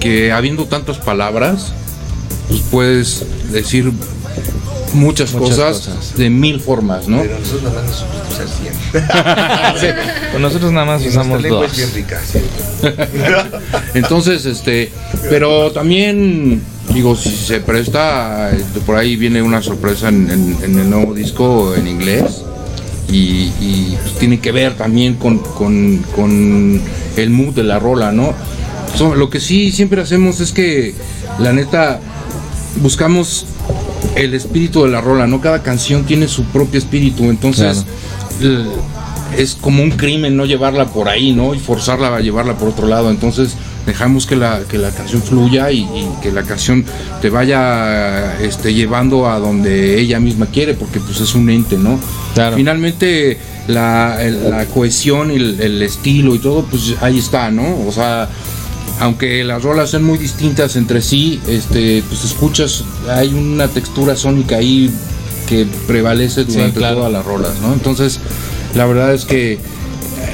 [0.00, 1.72] que habiendo tantas palabras,
[2.48, 3.92] pues puedes decir
[4.94, 6.16] muchas, Muchas cosas, cosas.
[6.16, 7.20] de mil formas, ¿no?
[7.20, 8.72] Pero nosotros nada más usar 100.
[9.80, 9.86] Sí,
[10.30, 11.70] pues nosotros nada más Y nuestra usamos lengua dos.
[11.72, 12.38] es bien rica, sí.
[13.94, 14.90] Entonces, este,
[15.28, 16.62] pero también,
[16.96, 21.12] digo, si se presta, este, por ahí viene una sorpresa en, en- en el nuevo
[21.14, 22.42] disco en inglés.
[23.08, 26.80] Y, y, pues, tiene que ver también con, con- con
[27.16, 28.32] el mood de la rola, ¿no?
[28.96, 30.94] So, lo que sí siempre hacemos es que,
[31.38, 32.00] la neta,
[32.82, 33.44] buscamos
[34.16, 35.40] el espíritu de la rola, ¿no?
[35.40, 37.84] Cada canción tiene su propio espíritu, entonces
[38.40, 38.64] l-
[39.36, 41.54] es como un crimen no llevarla por ahí, ¿no?
[41.54, 43.10] Y forzarla a llevarla por otro lado.
[43.10, 43.50] Entonces
[43.86, 46.84] dejamos que la, que la canción fluya y, y que la canción
[47.22, 51.98] te vaya este, llevando a donde ella misma quiere, porque pues es un ente, ¿no?
[52.34, 52.56] Claro.
[52.56, 57.86] Finalmente la, la cohesión y el, el estilo y todo, pues ahí está, ¿no?
[57.86, 58.28] O sea,
[59.00, 64.56] aunque las rolas son muy distintas entre sí, este, pues escuchas, hay una textura sónica
[64.56, 64.90] ahí
[65.46, 66.96] que prevalece Sí, durante claro.
[66.96, 67.72] todas las rolas, ¿no?
[67.72, 68.18] Entonces,
[68.74, 69.58] la verdad es que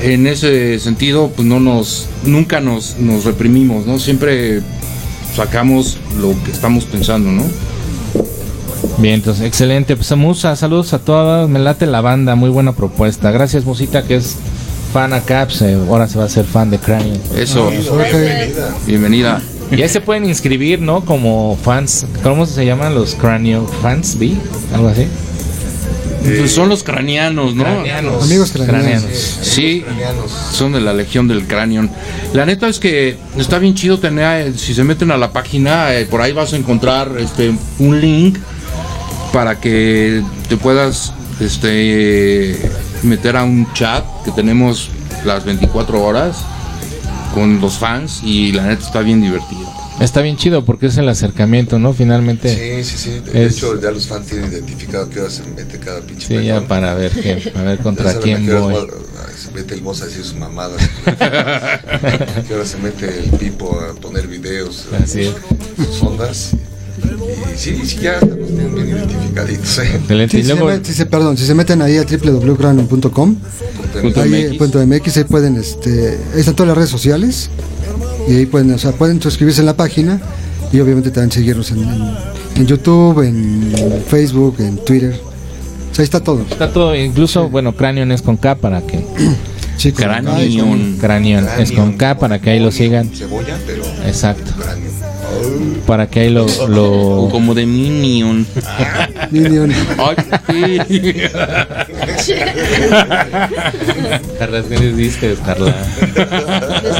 [0.02, 3.98] en ese sentido, pues no nos, nunca nos, nos reprimimos, ¿no?
[3.98, 4.60] Siempre
[5.34, 7.44] sacamos lo que estamos pensando, ¿no?
[8.98, 9.96] Bien, entonces, excelente.
[9.96, 11.48] Pues Musa, saludos a todas.
[11.48, 13.30] Me late la banda, muy buena propuesta.
[13.30, 14.36] Gracias, Musita, que es
[14.92, 15.46] fan acá.
[15.46, 17.12] pues, eh, ahora se va a ser fan de Crane.
[17.36, 18.86] Eso, Ok.
[18.86, 19.40] bienvenida.
[19.70, 21.04] Y ahí se pueden inscribir, ¿no?
[21.04, 22.06] Como fans.
[22.22, 24.18] ¿Cómo se llaman los Cranio fans?
[24.18, 24.36] ¿Vi?
[24.74, 25.06] Algo así.
[26.24, 27.64] Pues son los craneanos, ¿no?
[27.64, 28.24] Craneanos.
[28.24, 29.10] Amigos craneanos.
[29.42, 29.84] Sí,
[30.52, 31.90] son de la Legión del Cranion.
[32.32, 35.94] La neta es que está bien chido tener, eh, si se meten a la página,
[35.94, 38.38] eh, por ahí vas a encontrar este un link
[39.32, 42.58] para que te puedas este
[43.02, 44.90] meter a un chat que tenemos
[45.24, 46.36] las 24 horas
[47.34, 49.61] con los fans y la neta está bien divertido.
[50.00, 51.92] Está bien chido porque es el acercamiento, ¿no?
[51.92, 52.48] Finalmente.
[52.82, 53.20] Sí, sí, sí.
[53.32, 56.44] De Es- hecho, ya los fans tienen identificado qué hora se mete cada pinche Sí,
[56.46, 58.90] ya para ver qué, a ver contra quién qué horas voy.
[59.38, 60.80] Se mete el mozo a decir sus mamadas.
[62.48, 64.86] qué hora se mete el pipo a poner videos.
[65.02, 65.32] Así es.
[65.76, 66.50] Sus ondas.
[67.54, 69.78] Y sí, sí, ya los tienen bien identificaditos.
[69.78, 69.96] ¿eh?
[69.96, 70.36] Excelente.
[70.36, 73.36] Sí, y si, luego, si se, perdón, si se meten ahí a www.cranon.com,
[74.02, 74.34] Punto ahí MX.
[74.52, 77.50] eh, punto MX, ahí pueden, este, ahí están todas las redes sociales
[78.28, 80.20] y ahí pueden, o sea, pueden suscribirse en la página
[80.72, 83.72] y obviamente también seguirnos en, en- en YouTube, en
[84.06, 85.14] Facebook, en Twitter.
[85.90, 86.42] O sea, ahí está todo.
[86.50, 89.04] está todo, incluso, bueno, Cranion es con K para que.
[89.78, 90.96] Sí, Cranion.
[91.00, 93.10] Cranion es con K para que ahí lo sigan.
[93.12, 93.82] Cebolla, pero.
[94.06, 94.52] Exacto.
[95.86, 96.46] Para que ahí lo.
[96.68, 97.28] lo...
[97.32, 98.46] Como de Minion.
[99.32, 99.72] Minion.
[102.22, 102.34] Sí.
[104.38, 105.74] Carla, ¿qué dices, Carla?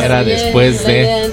[0.02, 1.26] Era después de.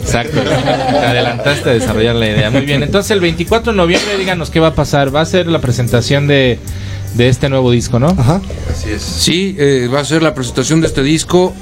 [0.00, 0.40] Exacto.
[0.40, 2.50] Te adelantaste a desarrollar la idea.
[2.50, 2.82] Muy bien.
[2.82, 5.14] Entonces, el 24 de noviembre, díganos qué va a pasar.
[5.14, 6.58] Va a ser la presentación de,
[7.14, 8.08] de este nuevo disco, ¿no?
[8.08, 8.40] Ajá.
[8.70, 9.02] Así es.
[9.02, 11.54] Sí, eh, va a ser la presentación de este disco.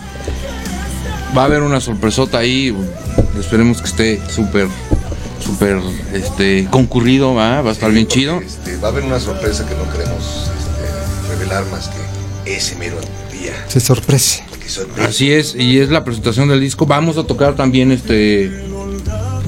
[1.37, 2.75] Va a haber una sorpresota ahí.
[3.39, 4.69] Esperemos que esté súper,
[5.45, 5.79] súper
[6.13, 7.35] este, concurrido.
[7.35, 7.61] ¿va?
[7.63, 8.41] va a estar bien chido.
[8.41, 10.54] Este, va a haber una sorpresa que no queremos
[11.35, 11.89] revelar más
[12.45, 12.97] que ese mero
[13.33, 13.53] día.
[13.69, 14.43] Se sorprese.
[15.07, 16.87] Así es, y es la presentación del disco.
[16.87, 18.45] Vamos a tocar también este.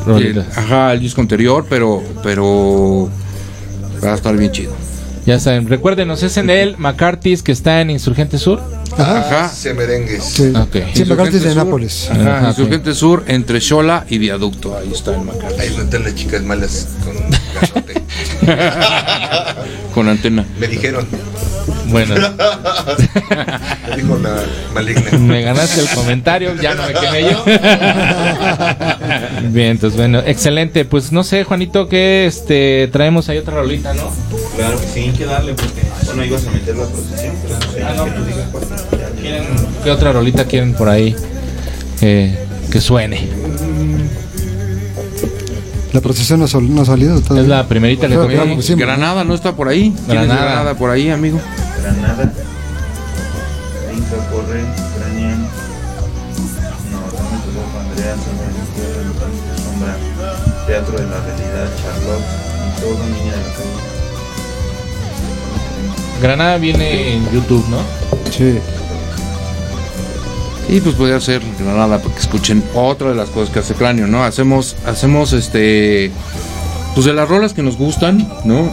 [0.06, 2.02] El- ajá, el disco anterior, pero.
[2.22, 3.08] pero
[4.04, 4.72] va a estar bien chido.
[5.24, 8.62] Ya saben, recuérdenos, es en el McCarthy's que está en Insurgente Sur.
[8.96, 9.18] Ajá.
[9.18, 9.48] Ajá.
[9.48, 10.22] Se merengues.
[10.22, 10.76] Sí, Ok.
[10.94, 11.54] sí McCarthy es de.
[11.56, 12.08] Nápoles.
[12.10, 14.76] Ajá, Ajá, Insurgente Sur entre Xola y Viaducto.
[14.76, 15.60] Ahí está el McCarthy.
[15.60, 17.16] Ahí no están las chicas malas con
[19.94, 20.44] Con antena.
[20.58, 21.06] Me dijeron,
[21.86, 22.14] Bueno,
[23.88, 24.42] me dijo la
[24.74, 25.18] maligna.
[25.18, 27.42] me ganaste el comentario, ya no me quemé yo.
[29.50, 30.84] Bien, entonces bueno, excelente.
[30.84, 34.10] Pues no sé, Juanito, que este traemos ahí otra rolita, ¿no?
[34.56, 37.72] Claro que sí, hay que darle porque bueno ibas a meter la procesión, pero no
[37.72, 38.64] sé, Ah, no, que nos digas cuál.
[39.20, 39.46] ¿Quieren-
[39.82, 41.16] ¿Qué otra rolita quieren por ahí
[42.02, 42.38] eh,
[42.70, 43.28] que suene?
[45.92, 47.42] La procesión no, ha sol- no ha salido todavía.
[47.42, 48.64] Es la primerita que tocamos.
[48.64, 49.90] sí, Granada no está por ahí.
[49.90, 50.42] ¿Tienes Granada.
[50.44, 51.38] Granada por ahí, amigo.
[51.82, 52.32] Granada,
[53.94, 55.42] Inca corre, Ucranian,
[56.92, 58.48] no, también tu voz, Andrea, Sombra
[59.64, 59.96] Sombra,
[60.66, 62.26] Teatro de la Realidad, Charlotte,
[62.66, 63.76] y todo Niña de la Calle.
[66.22, 67.78] Granada viene en YouTube, ¿no?
[68.30, 68.58] Sí.
[70.68, 74.24] Y pues podría ser Granada porque escuchen otra de las cosas que hace Cráneo, ¿no?
[74.24, 76.10] Hacemos, hacemos este,
[76.94, 78.70] pues de las rolas que nos gustan, ¿no?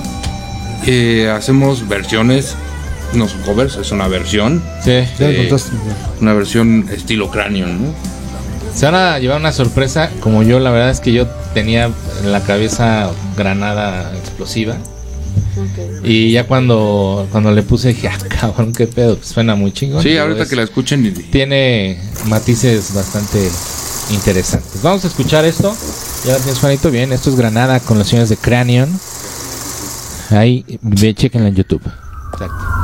[0.87, 2.55] Eh, hacemos versiones,
[3.13, 4.91] no son covers, es una versión, Sí.
[5.19, 5.55] Eh,
[6.19, 7.93] una versión estilo Cráneo, ¿no?
[8.73, 11.91] Se van a llevar una sorpresa, como yo, la verdad es que yo tenía
[12.23, 14.77] en la cabeza Granada explosiva.
[16.03, 20.01] Y ya cuando, cuando le puse dije, ah, cabrón, qué pedo, pues suena muy chingón.
[20.03, 23.49] Sí, ahorita es- que la escuchen y- tiene matices bastante
[24.11, 24.81] interesantes.
[24.81, 25.75] Vamos a escuchar esto.
[26.25, 26.91] Ya lo tienes, Juanito.
[26.91, 28.89] Bien, esto es Granada con los señores de Cranion.
[30.29, 31.81] Ahí, ve, chequenla en YouTube.
[32.33, 32.82] Exacto.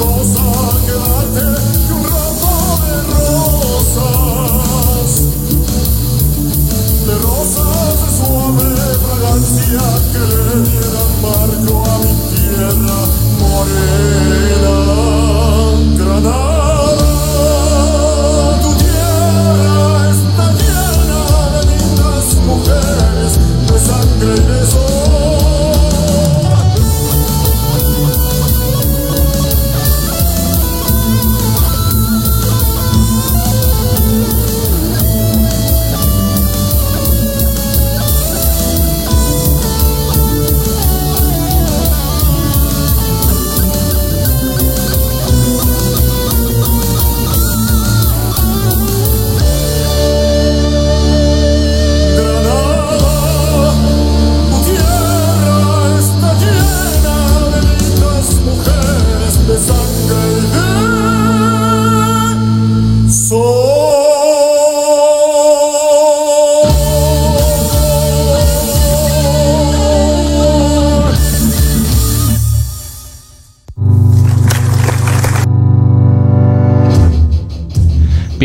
[0.00, 0.69] goes on.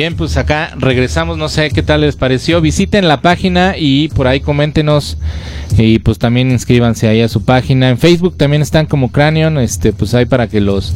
[0.06, 2.62] Bien, pues acá regresamos, no sé qué tal les pareció.
[2.62, 5.18] Visiten la página y por ahí coméntenos
[5.80, 7.89] y pues también inscríbanse ahí a su página.
[7.89, 10.93] En Facebook también están como Cranion, este pues ahí para que los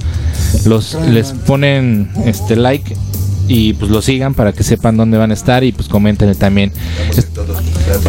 [0.64, 2.96] los les ponen este like
[3.48, 6.72] y pues lo sigan para que sepan dónde van a estar y pues comenten también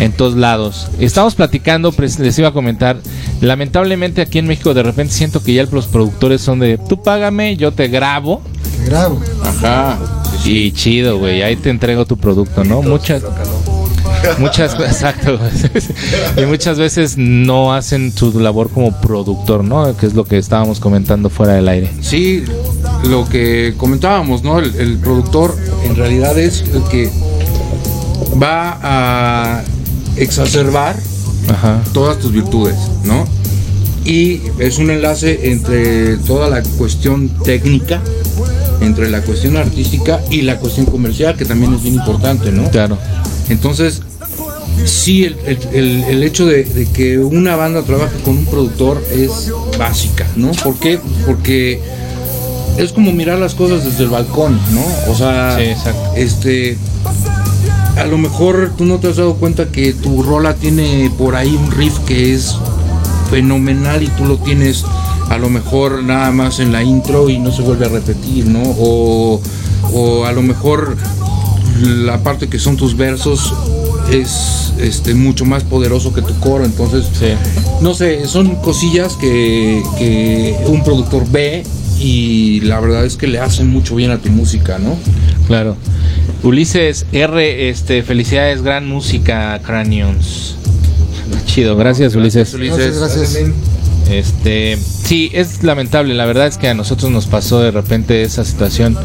[0.00, 0.88] en todos lados.
[0.98, 2.98] Estamos platicando, pues, les iba a comentar,
[3.40, 7.56] lamentablemente aquí en México de repente siento que ya los productores son de tú págame,
[7.56, 8.42] yo te grabo
[8.76, 9.18] Te grabo.
[9.42, 10.19] Ajá.
[10.44, 12.82] Y chido, güey, ahí te entrego tu producto, ¿no?
[12.82, 13.22] Muchas
[14.38, 15.38] muchas exacto
[16.36, 20.78] y muchas veces no hacen su labor como productor no que es lo que estábamos
[20.78, 22.44] comentando fuera del aire Sí,
[23.08, 24.58] lo que comentábamos, ¿no?
[24.58, 27.10] El, el productor en realidad es el que
[28.40, 29.62] va a
[30.16, 30.96] exacerbar
[31.48, 33.26] ajá todas tus virtudes, ¿no?
[34.04, 38.00] Y es un enlace entre toda la cuestión técnica,
[38.80, 42.70] entre la cuestión artística y la cuestión comercial, que también es bien importante, ¿no?
[42.70, 42.96] claro
[43.48, 44.00] Entonces,
[44.84, 45.36] sí, el,
[45.72, 50.52] el- hecho de, de que una banda trabaje con un productor es básica, ¿no?
[50.52, 50.98] ¿Por qué?
[51.26, 51.80] Porque
[52.78, 55.12] es como mirar las cosas desde el balcón, ¿no?
[55.12, 55.74] O sea, Sí,
[56.16, 56.78] este,
[57.96, 61.54] a lo mejor tú no te has dado cuenta que tu rola tiene por ahí
[61.54, 62.54] un riff que es
[63.30, 64.84] fenomenal y tú lo tienes
[65.30, 68.62] a lo mejor nada más en la intro y no se vuelve a repetir, ¿no?
[68.78, 69.40] O,
[69.94, 70.96] o a lo mejor
[71.82, 73.54] la parte que son tus versos
[74.12, 77.34] es este mucho más poderoso que tu coro, entonces sí
[77.80, 81.64] no sé, son cosillas que, que un productor ve
[81.98, 84.96] y la verdad es que le hacen mucho bien a tu música, ¿no?
[85.46, 85.76] Claro.
[86.42, 90.56] Ulises R, este, felicidades, gran música, Cranions.
[91.46, 92.54] Chido, gracias Ulises.
[92.54, 93.50] Gracias, gracias.
[94.10, 98.44] Este, sí, es lamentable, la verdad es que a nosotros nos pasó de repente esa
[98.44, 98.98] situación.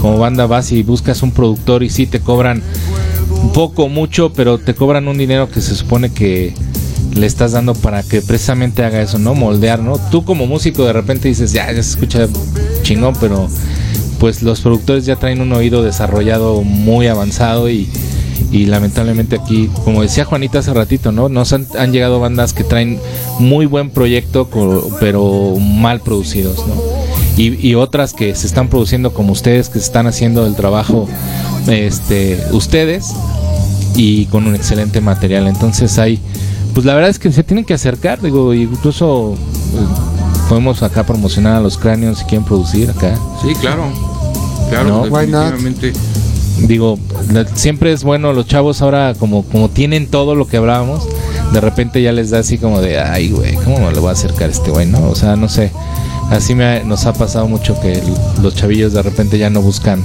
[0.00, 2.62] Como banda vas y buscas un productor y sí te cobran
[3.54, 6.54] poco, mucho, pero te cobran un dinero que se supone que
[7.14, 9.34] le estás dando para que precisamente haga eso, ¿no?
[9.34, 9.98] Moldear, ¿no?
[10.10, 12.28] Tú como músico de repente dices, ya, ya se escucha
[12.82, 13.48] chingón, pero
[14.18, 17.88] pues los productores ya traen un oído desarrollado muy avanzado y,
[18.50, 21.28] y lamentablemente aquí, como decía Juanita hace ratito, ¿no?
[21.28, 22.98] Nos han, han llegado bandas que traen
[23.38, 24.48] muy buen proyecto,
[25.00, 26.74] pero mal producidos, ¿no?
[27.36, 31.08] Y, y otras que se están produciendo como ustedes, que se están haciendo el trabajo,
[31.68, 33.12] este, ustedes,
[33.94, 35.46] y con un excelente material.
[35.46, 36.18] Entonces hay,
[36.74, 41.56] pues la verdad es que se tienen que acercar, digo, incluso eh, podemos acá promocionar
[41.56, 43.16] a los cráneos si quieren producir acá.
[43.42, 43.84] Sí, claro.
[44.68, 45.02] Claro, No.
[45.02, 45.52] Why not?
[45.52, 45.92] definitivamente.
[46.60, 46.98] Digo,
[47.54, 51.04] siempre es bueno, los chavos ahora como, como tienen todo lo que hablábamos,
[51.52, 54.12] de repente ya les da así como de, ay, güey, ¿cómo me lo voy a
[54.12, 54.86] acercar a este güey?
[54.86, 55.70] No, o sea, no sé.
[56.30, 59.62] Así me ha- nos ha pasado mucho que el- los chavillos de repente ya no
[59.62, 60.04] buscan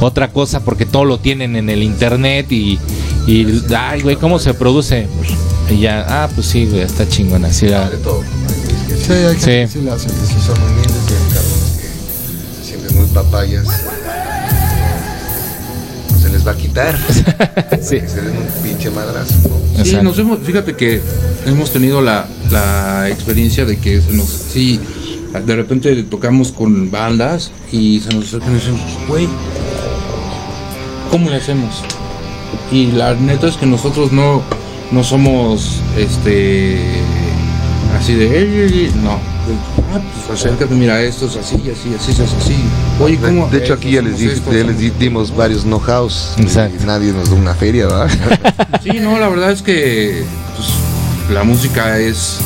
[0.00, 2.78] otra cosa porque todo lo tienen en el internet y,
[3.26, 5.06] y ay, güey, ¿cómo se produce?
[5.70, 7.88] Y ya, ah, pues sí, güey, está chingón, así la...
[7.88, 9.78] Sí, hay que Sí.
[9.78, 13.66] sí sí son humildes y hay cabrones que siempre muy papayas.
[16.34, 16.98] Les va a quitar.
[17.80, 18.00] Sí.
[18.00, 19.34] Que se den un pinche madrazo.
[19.48, 19.58] ¿no?
[19.74, 20.02] Sí, Exacto.
[20.04, 21.02] nos hemos, fíjate que
[21.44, 24.80] hemos tenido la, la experiencia de que se nos, sí,
[25.46, 29.28] de repente tocamos con bandas y se nos acercan y dicen, güey,
[31.10, 31.82] ¿cómo le hacemos?
[32.72, 34.42] Y la neta es que nosotros no,
[34.90, 36.78] no somos, este,
[37.98, 39.33] así de, no.
[39.92, 42.56] Ah, pues acércate, mira, esto es así, así, así, así, así.
[43.00, 43.46] Oye, ¿cómo?
[43.48, 46.34] De hecho, aquí ya les, di- hacemos esto, ya les hacemos di- dimos varios know-hows.
[46.86, 48.08] Nadie nos da una feria, ¿verdad?
[48.82, 50.24] Sí, no, la verdad es que
[50.56, 50.68] pues,
[51.34, 52.36] la música es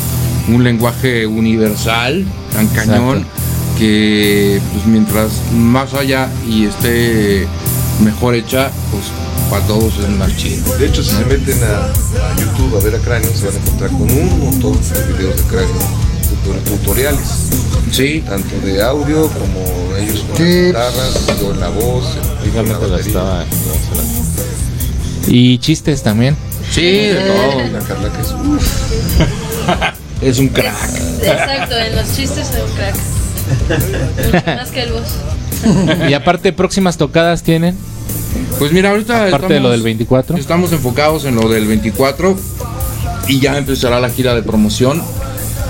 [0.47, 3.25] un lenguaje universal, tan cañón,
[3.77, 7.45] que pues mientras más allá y esté
[8.03, 9.03] mejor hecha, pues
[9.49, 10.77] para todos es más chido.
[10.77, 13.57] De hecho, si se meten a, a YouTube a ver a Cráneo, se van a
[13.59, 15.75] encontrar con un montón de videos de Cráneo,
[16.65, 17.49] tutoriales,
[17.91, 22.03] Sí, tanto de audio como ellos con las guitarras, yo en la voz,
[22.91, 23.45] la estaba-
[25.27, 26.35] Y chistes también.
[26.71, 27.71] sí, de todo.
[27.73, 28.67] La Carla que es uf,
[30.21, 30.75] Es un crack.
[31.23, 32.95] Exacto, en los chistes soy un crack.
[34.33, 36.09] Mucho más que el voz.
[36.09, 37.75] Y aparte, próximas tocadas tienen,
[38.59, 40.37] Pues mira, ahorita aparte de lo del 24.
[40.37, 42.37] Estamos enfocados en lo del 24
[43.27, 45.01] y ya empezará la gira de promoción.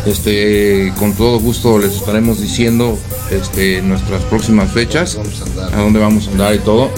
[0.10, 2.97] Este, con todo gusto les estaremos diciendo
[3.30, 5.20] este, nuestras próximas fechas,
[5.72, 6.89] a dónde vamos a andar y todo.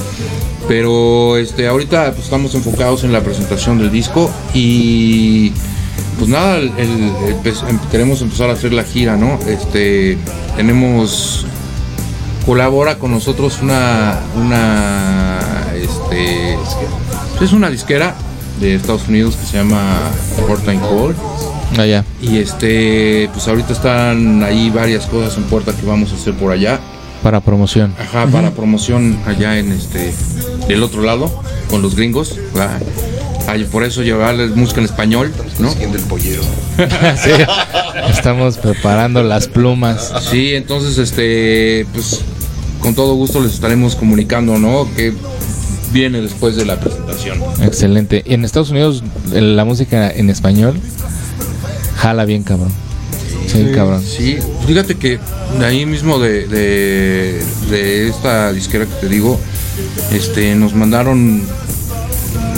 [0.67, 5.51] Pero este, ahorita pues, estamos enfocados en la presentación del disco y
[6.17, 9.37] pues nada, em- queremos empezar a hacer la gira, ¿no?
[10.55, 11.45] Tenemos
[12.45, 15.39] colabora con nosotros una, una,
[15.75, 16.53] este,
[17.43, 18.15] es una disquera
[18.61, 19.99] de Estados Unidos que se llama
[20.47, 21.15] Portland Call.
[21.77, 22.03] Allá.
[22.21, 26.51] Y este, pues ahorita están ahí varias cosas en puerta que vamos a hacer por
[26.51, 26.79] allá.
[27.23, 27.93] Para promoción.
[27.99, 30.11] Ajá, para promoción allá en este,
[30.67, 31.31] del otro lado,
[31.69, 32.37] con los gringos.
[33.71, 35.71] por eso llevarles música en español, ¿no?
[35.71, 36.41] Siguiendo el pollero.
[36.77, 37.31] Sí.
[38.09, 40.11] Estamos preparando las plumas.
[40.29, 42.21] Sí, entonces, este, pues,
[42.81, 44.87] con todo gusto les estaremos comunicando, ¿no?
[44.95, 45.13] Que
[45.91, 47.39] viene después de la presentación.
[47.61, 48.23] Excelente.
[48.25, 50.79] Y en Estados Unidos la música en español
[52.01, 52.71] jala bien cabrón.
[53.47, 54.01] Sí, cabrón.
[54.03, 55.19] Sí, fíjate que
[55.59, 59.39] de ahí mismo de, de, de esta disquera que te digo,
[60.11, 61.43] este, nos mandaron,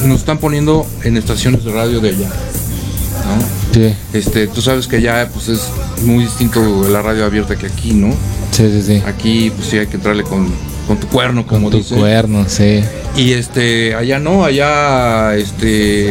[0.06, 2.30] nos están poniendo en estaciones de radio de allá.
[2.30, 3.74] ¿no?
[3.74, 5.62] Sí, Este, tú sabes que allá pues es
[6.04, 8.14] muy distinto la radio abierta que aquí, ¿no?
[8.52, 8.82] sí, sí.
[8.84, 9.04] sí.
[9.06, 10.48] Aquí pues sí hay que entrarle con,
[10.88, 12.82] con tu cuerno, como Con tu cuerno, sí.
[13.18, 16.10] Y este, allá no, allá este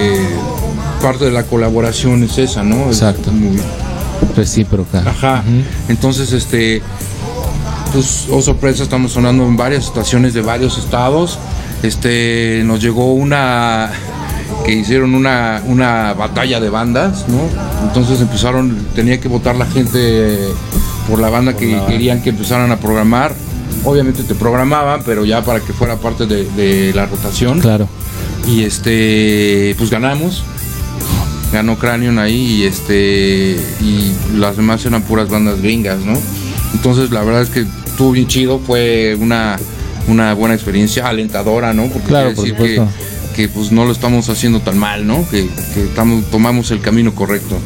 [1.02, 2.86] parte de la colaboración es esa, ¿no?
[2.86, 3.30] Exacto.
[3.32, 3.58] muy-
[4.36, 5.00] Recíproca.
[5.04, 5.42] Ajá.
[5.46, 5.62] Ujú.
[5.88, 6.80] Entonces, este,
[7.92, 11.38] pues, oh sorpresa, estamos sonando en varias estaciones de varios estados.
[11.82, 13.90] Este, nos llegó una
[14.64, 17.40] que hicieron una, una batalla de bandas, ¿no?
[17.88, 20.38] Entonces empezaron, tenía que votar la gente
[21.08, 23.34] por la banda que querían que empezaran a programar.
[23.84, 27.58] Obviamente te programaban, pero ya para que fuera parte de, de la rotación.
[27.60, 27.88] Claro.
[28.46, 30.44] Y este, pues ganamos.
[31.52, 36.18] Ganó Cranion ahí y este y las demás eran puras bandas gringas, ¿no?
[36.74, 39.58] Entonces la verdad es que estuvo bien chido, fue una,
[40.08, 41.86] una buena experiencia, alentadora, ¿no?
[41.88, 42.98] Porque Claro, quiere por decir supuesto.
[43.34, 45.28] que, que, pues no lo estamos haciendo tan mal, ¿no?
[45.30, 47.58] Que, que estamos, tomamos el camino correcto.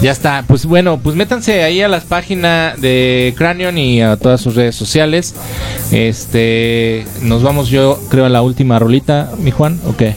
[0.00, 0.42] Ya está.
[0.48, 4.74] Pues bueno, pues métanse ahí a las páginas de Cranion y a todas sus redes
[4.74, 5.34] sociales.
[5.92, 10.16] Este, nos vamos yo creo a la última rolita, mi Juan, ¿o qué?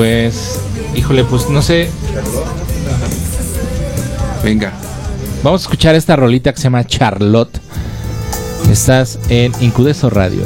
[0.00, 0.58] Pues,
[0.96, 1.90] híjole, pues no sé,
[4.42, 4.72] Venga.
[5.42, 7.60] vamos a escuchar esta rolita que se llama Charlotte.
[8.70, 10.40] Estás en Incudeso Radio.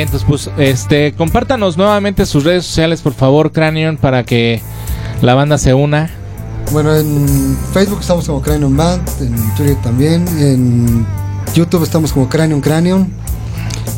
[0.00, 4.62] Bien, entonces pues este compártanos nuevamente sus redes sociales, por favor, Cranion, para que
[5.20, 6.08] la banda se una.
[6.72, 11.06] Bueno, en Facebook estamos como Cranion Band, en Twitter también, en
[11.54, 13.12] YouTube estamos como Cranion Cranion,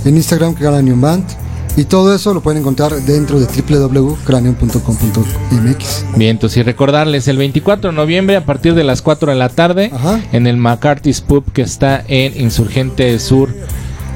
[0.04, 1.24] en Instagram Cranion Band,
[1.76, 6.04] y todo eso lo pueden encontrar dentro de www.cranion.com.mx.
[6.16, 9.50] Bien, entonces y recordarles el 24 de noviembre a partir de las 4 de la
[9.50, 10.20] tarde Ajá.
[10.32, 13.50] en el McCarthy's Pub que está en Insurgente Sur.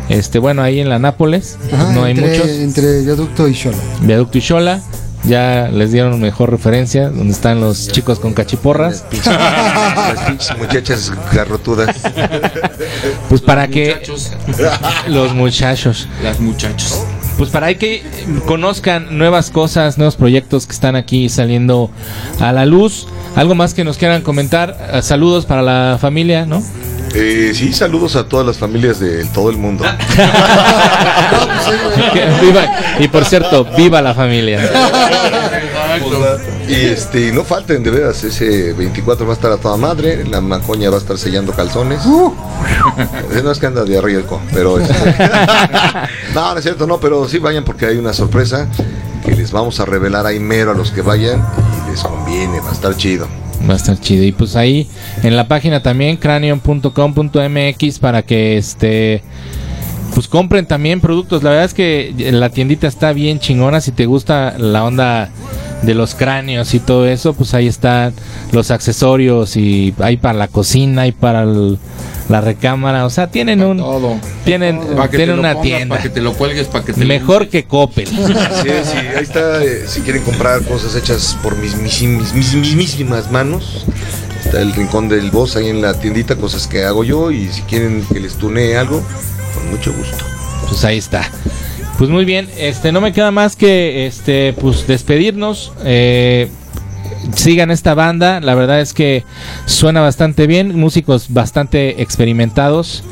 [0.09, 2.49] Este, bueno, ahí en la Nápoles, Ajá, no hay entre, muchos.
[2.49, 3.77] Entre Viaducto y Xola.
[4.03, 4.81] Viaducto y Xola,
[5.25, 9.05] ya les dieron mejor referencia, donde están los chicos con cachiporras.
[9.27, 11.97] Las pinches muchachas garrotudas.
[13.29, 14.33] Pues para que Muchachos,
[15.09, 17.03] los muchachos, las muchachos.
[17.37, 18.05] pues para que
[18.47, 21.91] conozcan nuevas cosas, nuevos proyectos que están aquí saliendo
[22.39, 23.09] a la luz.
[23.35, 24.79] Algo más que nos quieran comentar.
[24.93, 26.63] Eh, Saludos para la familia, ¿no?
[27.19, 29.85] Eh, sí, saludos a todas las familias de todo el mundo.
[32.43, 34.61] Viva- y por cierto, viva la familia.
[36.69, 40.41] Y este, no falten, de veras, ese 24 va a estar a toda madre, la
[40.41, 42.01] macoña va a estar sellando calzones.
[43.33, 44.95] Eh, No es que anda de riesgo, pero este,
[46.35, 48.69] no, no es cierto, no, pero sí vayan porque hay una sorpresa
[49.25, 51.45] que les vamos a revelar ahí mero a los que vayan
[51.87, 53.27] y les conviene, va a estar chido.
[53.69, 54.25] Va a estar chido.
[54.25, 54.89] Y pues ahí
[55.23, 59.23] en la página también, cranion.com.mx, para que este.
[60.15, 61.43] Pues compren también productos.
[61.43, 63.81] La verdad es que la tiendita está bien chingona.
[63.81, 65.31] Si te gusta la onda
[65.83, 68.13] de los cráneos y todo eso, pues ahí están
[68.53, 71.79] los accesorios y hay para la cocina, hay para el-
[72.29, 73.07] la recámara.
[73.07, 73.79] O sea, tienen un.
[73.79, 74.17] Todo.
[74.45, 75.95] Tienen, Para que te tienen lo una pongas, tienda.
[75.95, 77.51] Para que te lo cuelgues, para que te lo Mejor uses.
[77.53, 78.09] que Coppel.
[78.09, 78.15] Sí,
[78.85, 83.31] sí, ahí está, eh, si quieren comprar cosas hechas por mis, mis, mis- mis mismísimas
[83.31, 83.85] manos,
[84.45, 87.61] está el rincón del boss ahí en la tiendita, cosas que hago yo y si
[87.63, 89.03] quieren que les tunee algo,
[89.55, 90.17] con mucho gusto.
[90.69, 91.31] Pues ahí está.
[91.99, 95.73] Pues muy bien, este no me queda más que este pues despedirnos.
[95.83, 96.51] Eh,
[97.35, 99.25] sigan esta banda, la verdad es que
[99.65, 103.03] suena bastante bien, músicos bastante experimentados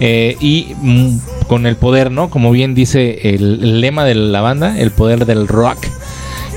[0.00, 1.18] eh, y mm,
[1.48, 2.30] con el poder, ¿no?
[2.30, 5.86] Como bien dice el, el lema de la banda, el poder del rock.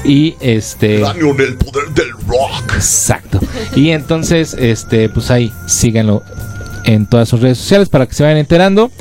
[0.06, 2.76] Y este Cráneo del poder del rock.
[2.76, 3.40] Exacto.
[3.76, 6.24] Y entonces, este, pues ahí, síganlo
[6.86, 8.92] en todas sus redes sociales para que se vayan enterando.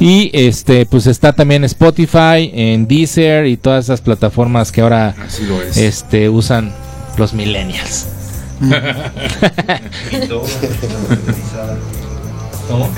[0.00, 5.44] Y este, pues está también Spotify, en Deezer y todas esas plataformas que ahora Así
[5.44, 5.76] lo es.
[5.76, 6.72] este usan
[7.16, 8.06] los millennials.
[8.60, 8.70] Mi
[10.28, 10.44] todo.
[12.68, 12.88] ¿Cómo?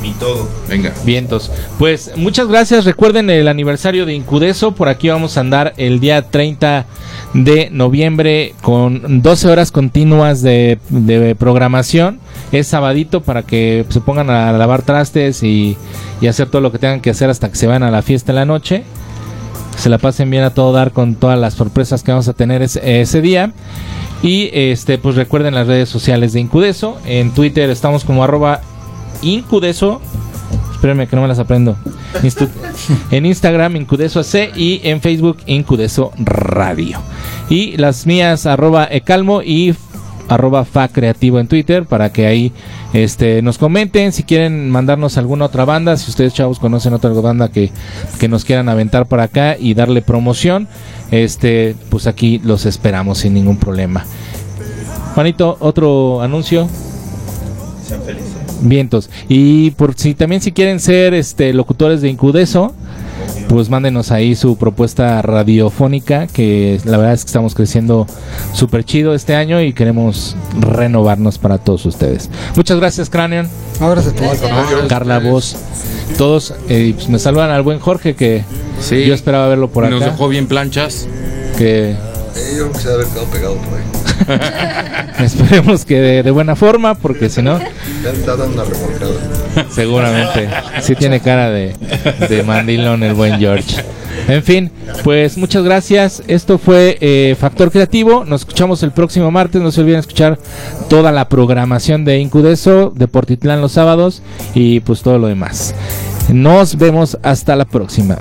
[0.00, 0.48] Mi todo.
[0.68, 0.92] Venga.
[1.04, 1.50] Vientos.
[1.78, 2.84] Pues muchas gracias.
[2.84, 4.72] Recuerden el aniversario de Incudeso.
[4.72, 6.86] Por aquí vamos a andar el día 30
[7.34, 12.20] de noviembre con 12 horas continuas de, de programación.
[12.52, 15.76] Es sabadito para que se pongan a lavar trastes y,
[16.20, 18.32] y hacer todo lo que tengan que hacer hasta que se vayan a la fiesta
[18.32, 18.84] en la noche.
[19.78, 22.62] Se la pasen bien a todo dar con todas las sorpresas que vamos a tener
[22.62, 23.52] ese, día.
[24.22, 26.98] Y este, pues recuerden las redes sociales de Incudeso.
[27.06, 28.60] En Twitter estamos como arroba
[29.22, 30.00] Incudeso.
[30.72, 31.76] Espérenme que no me las aprendo.
[33.10, 37.00] En Instagram Incudeso AC y en Facebook Incudeso Radio.
[37.48, 39.74] Y las mías arroba Ecalmo y
[40.28, 42.52] arroba fa creativo en Twitter para que ahí
[42.92, 44.12] este nos comenten.
[44.12, 47.70] Si quieren mandarnos alguna otra banda si ustedes chavos conocen otra banda que,
[48.18, 50.68] que nos quieran aventar para acá y darle promoción
[51.10, 54.04] este pues aquí los esperamos sin ningún problema.
[55.14, 56.68] Juanito otro anuncio.
[57.86, 58.28] Sean felices.
[58.60, 59.10] vientos.
[59.28, 62.74] Y por si también si quieren ser este locutores de Incudeso
[63.48, 68.06] pues mándenos ahí su propuesta radiofónica que la verdad es que estamos creciendo
[68.52, 73.48] súper chido este año y queremos renovarnos para todos ustedes muchas gracias Cranion
[73.80, 74.28] Ahora se toma.
[74.34, 74.86] Gracias.
[74.88, 75.56] Carla Voz
[76.18, 78.44] todos eh, pues me saludan al buen Jorge que
[78.80, 79.04] Sí.
[79.06, 81.06] yo esperaba verlo por Nos acá dejó bien planchas.
[81.56, 81.96] que Eh,
[82.56, 83.84] yo creo que se debe haber quedado pegado por ahí.
[85.18, 89.66] esperemos que de, de buena forma porque si no una remolcada.
[89.70, 90.48] Seguramente.
[90.80, 91.74] Sí tiene cara de,
[92.28, 93.82] de mandilón el buen George.
[94.26, 94.70] En fin,
[95.04, 96.22] pues muchas gracias.
[96.26, 98.24] Esto fue eh, Factor Creativo.
[98.24, 99.62] Nos escuchamos el próximo martes.
[99.62, 100.38] No se olviden escuchar
[100.88, 104.22] toda la programación de Incudeso, de Portitlán los sábados
[104.54, 105.74] y pues todo lo demás.
[106.28, 108.18] Nos vemos hasta la próxima.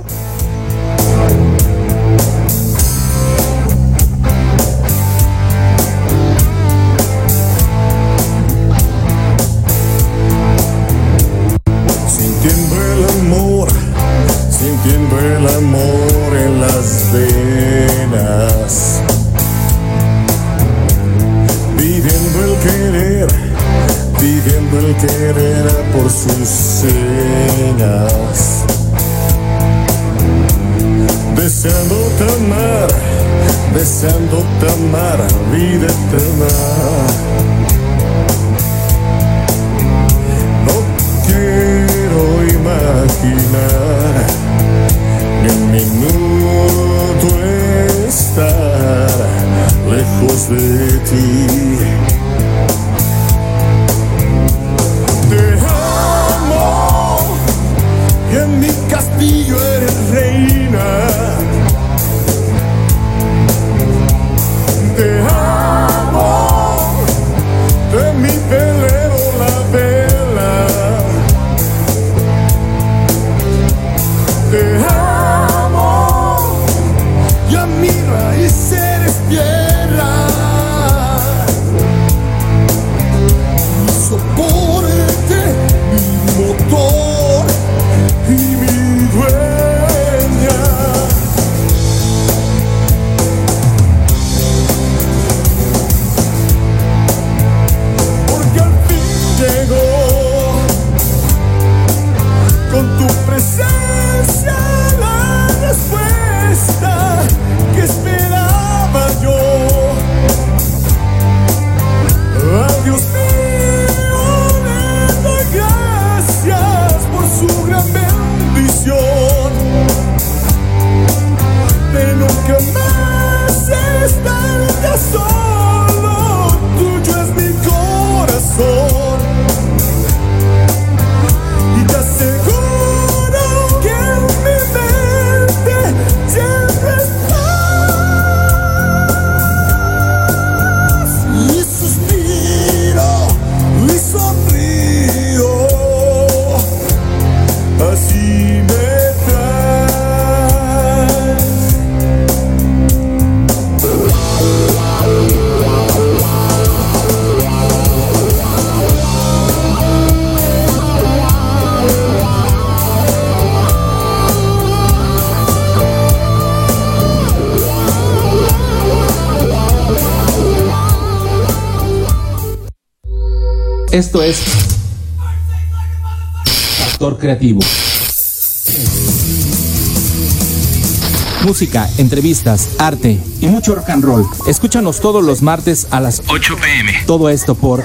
[181.43, 184.25] Música, entrevistas, arte y mucho rock and roll.
[184.47, 186.93] Escúchanos todos los martes a las 8 pm.
[187.05, 187.83] Todo esto por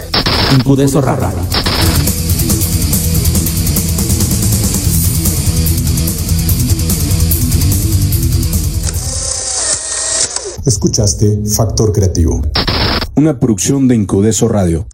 [0.57, 1.33] Incudeso Rara.
[10.65, 12.43] Escuchaste Factor Creativo.
[13.17, 14.87] Una producción de Incudeso Radio.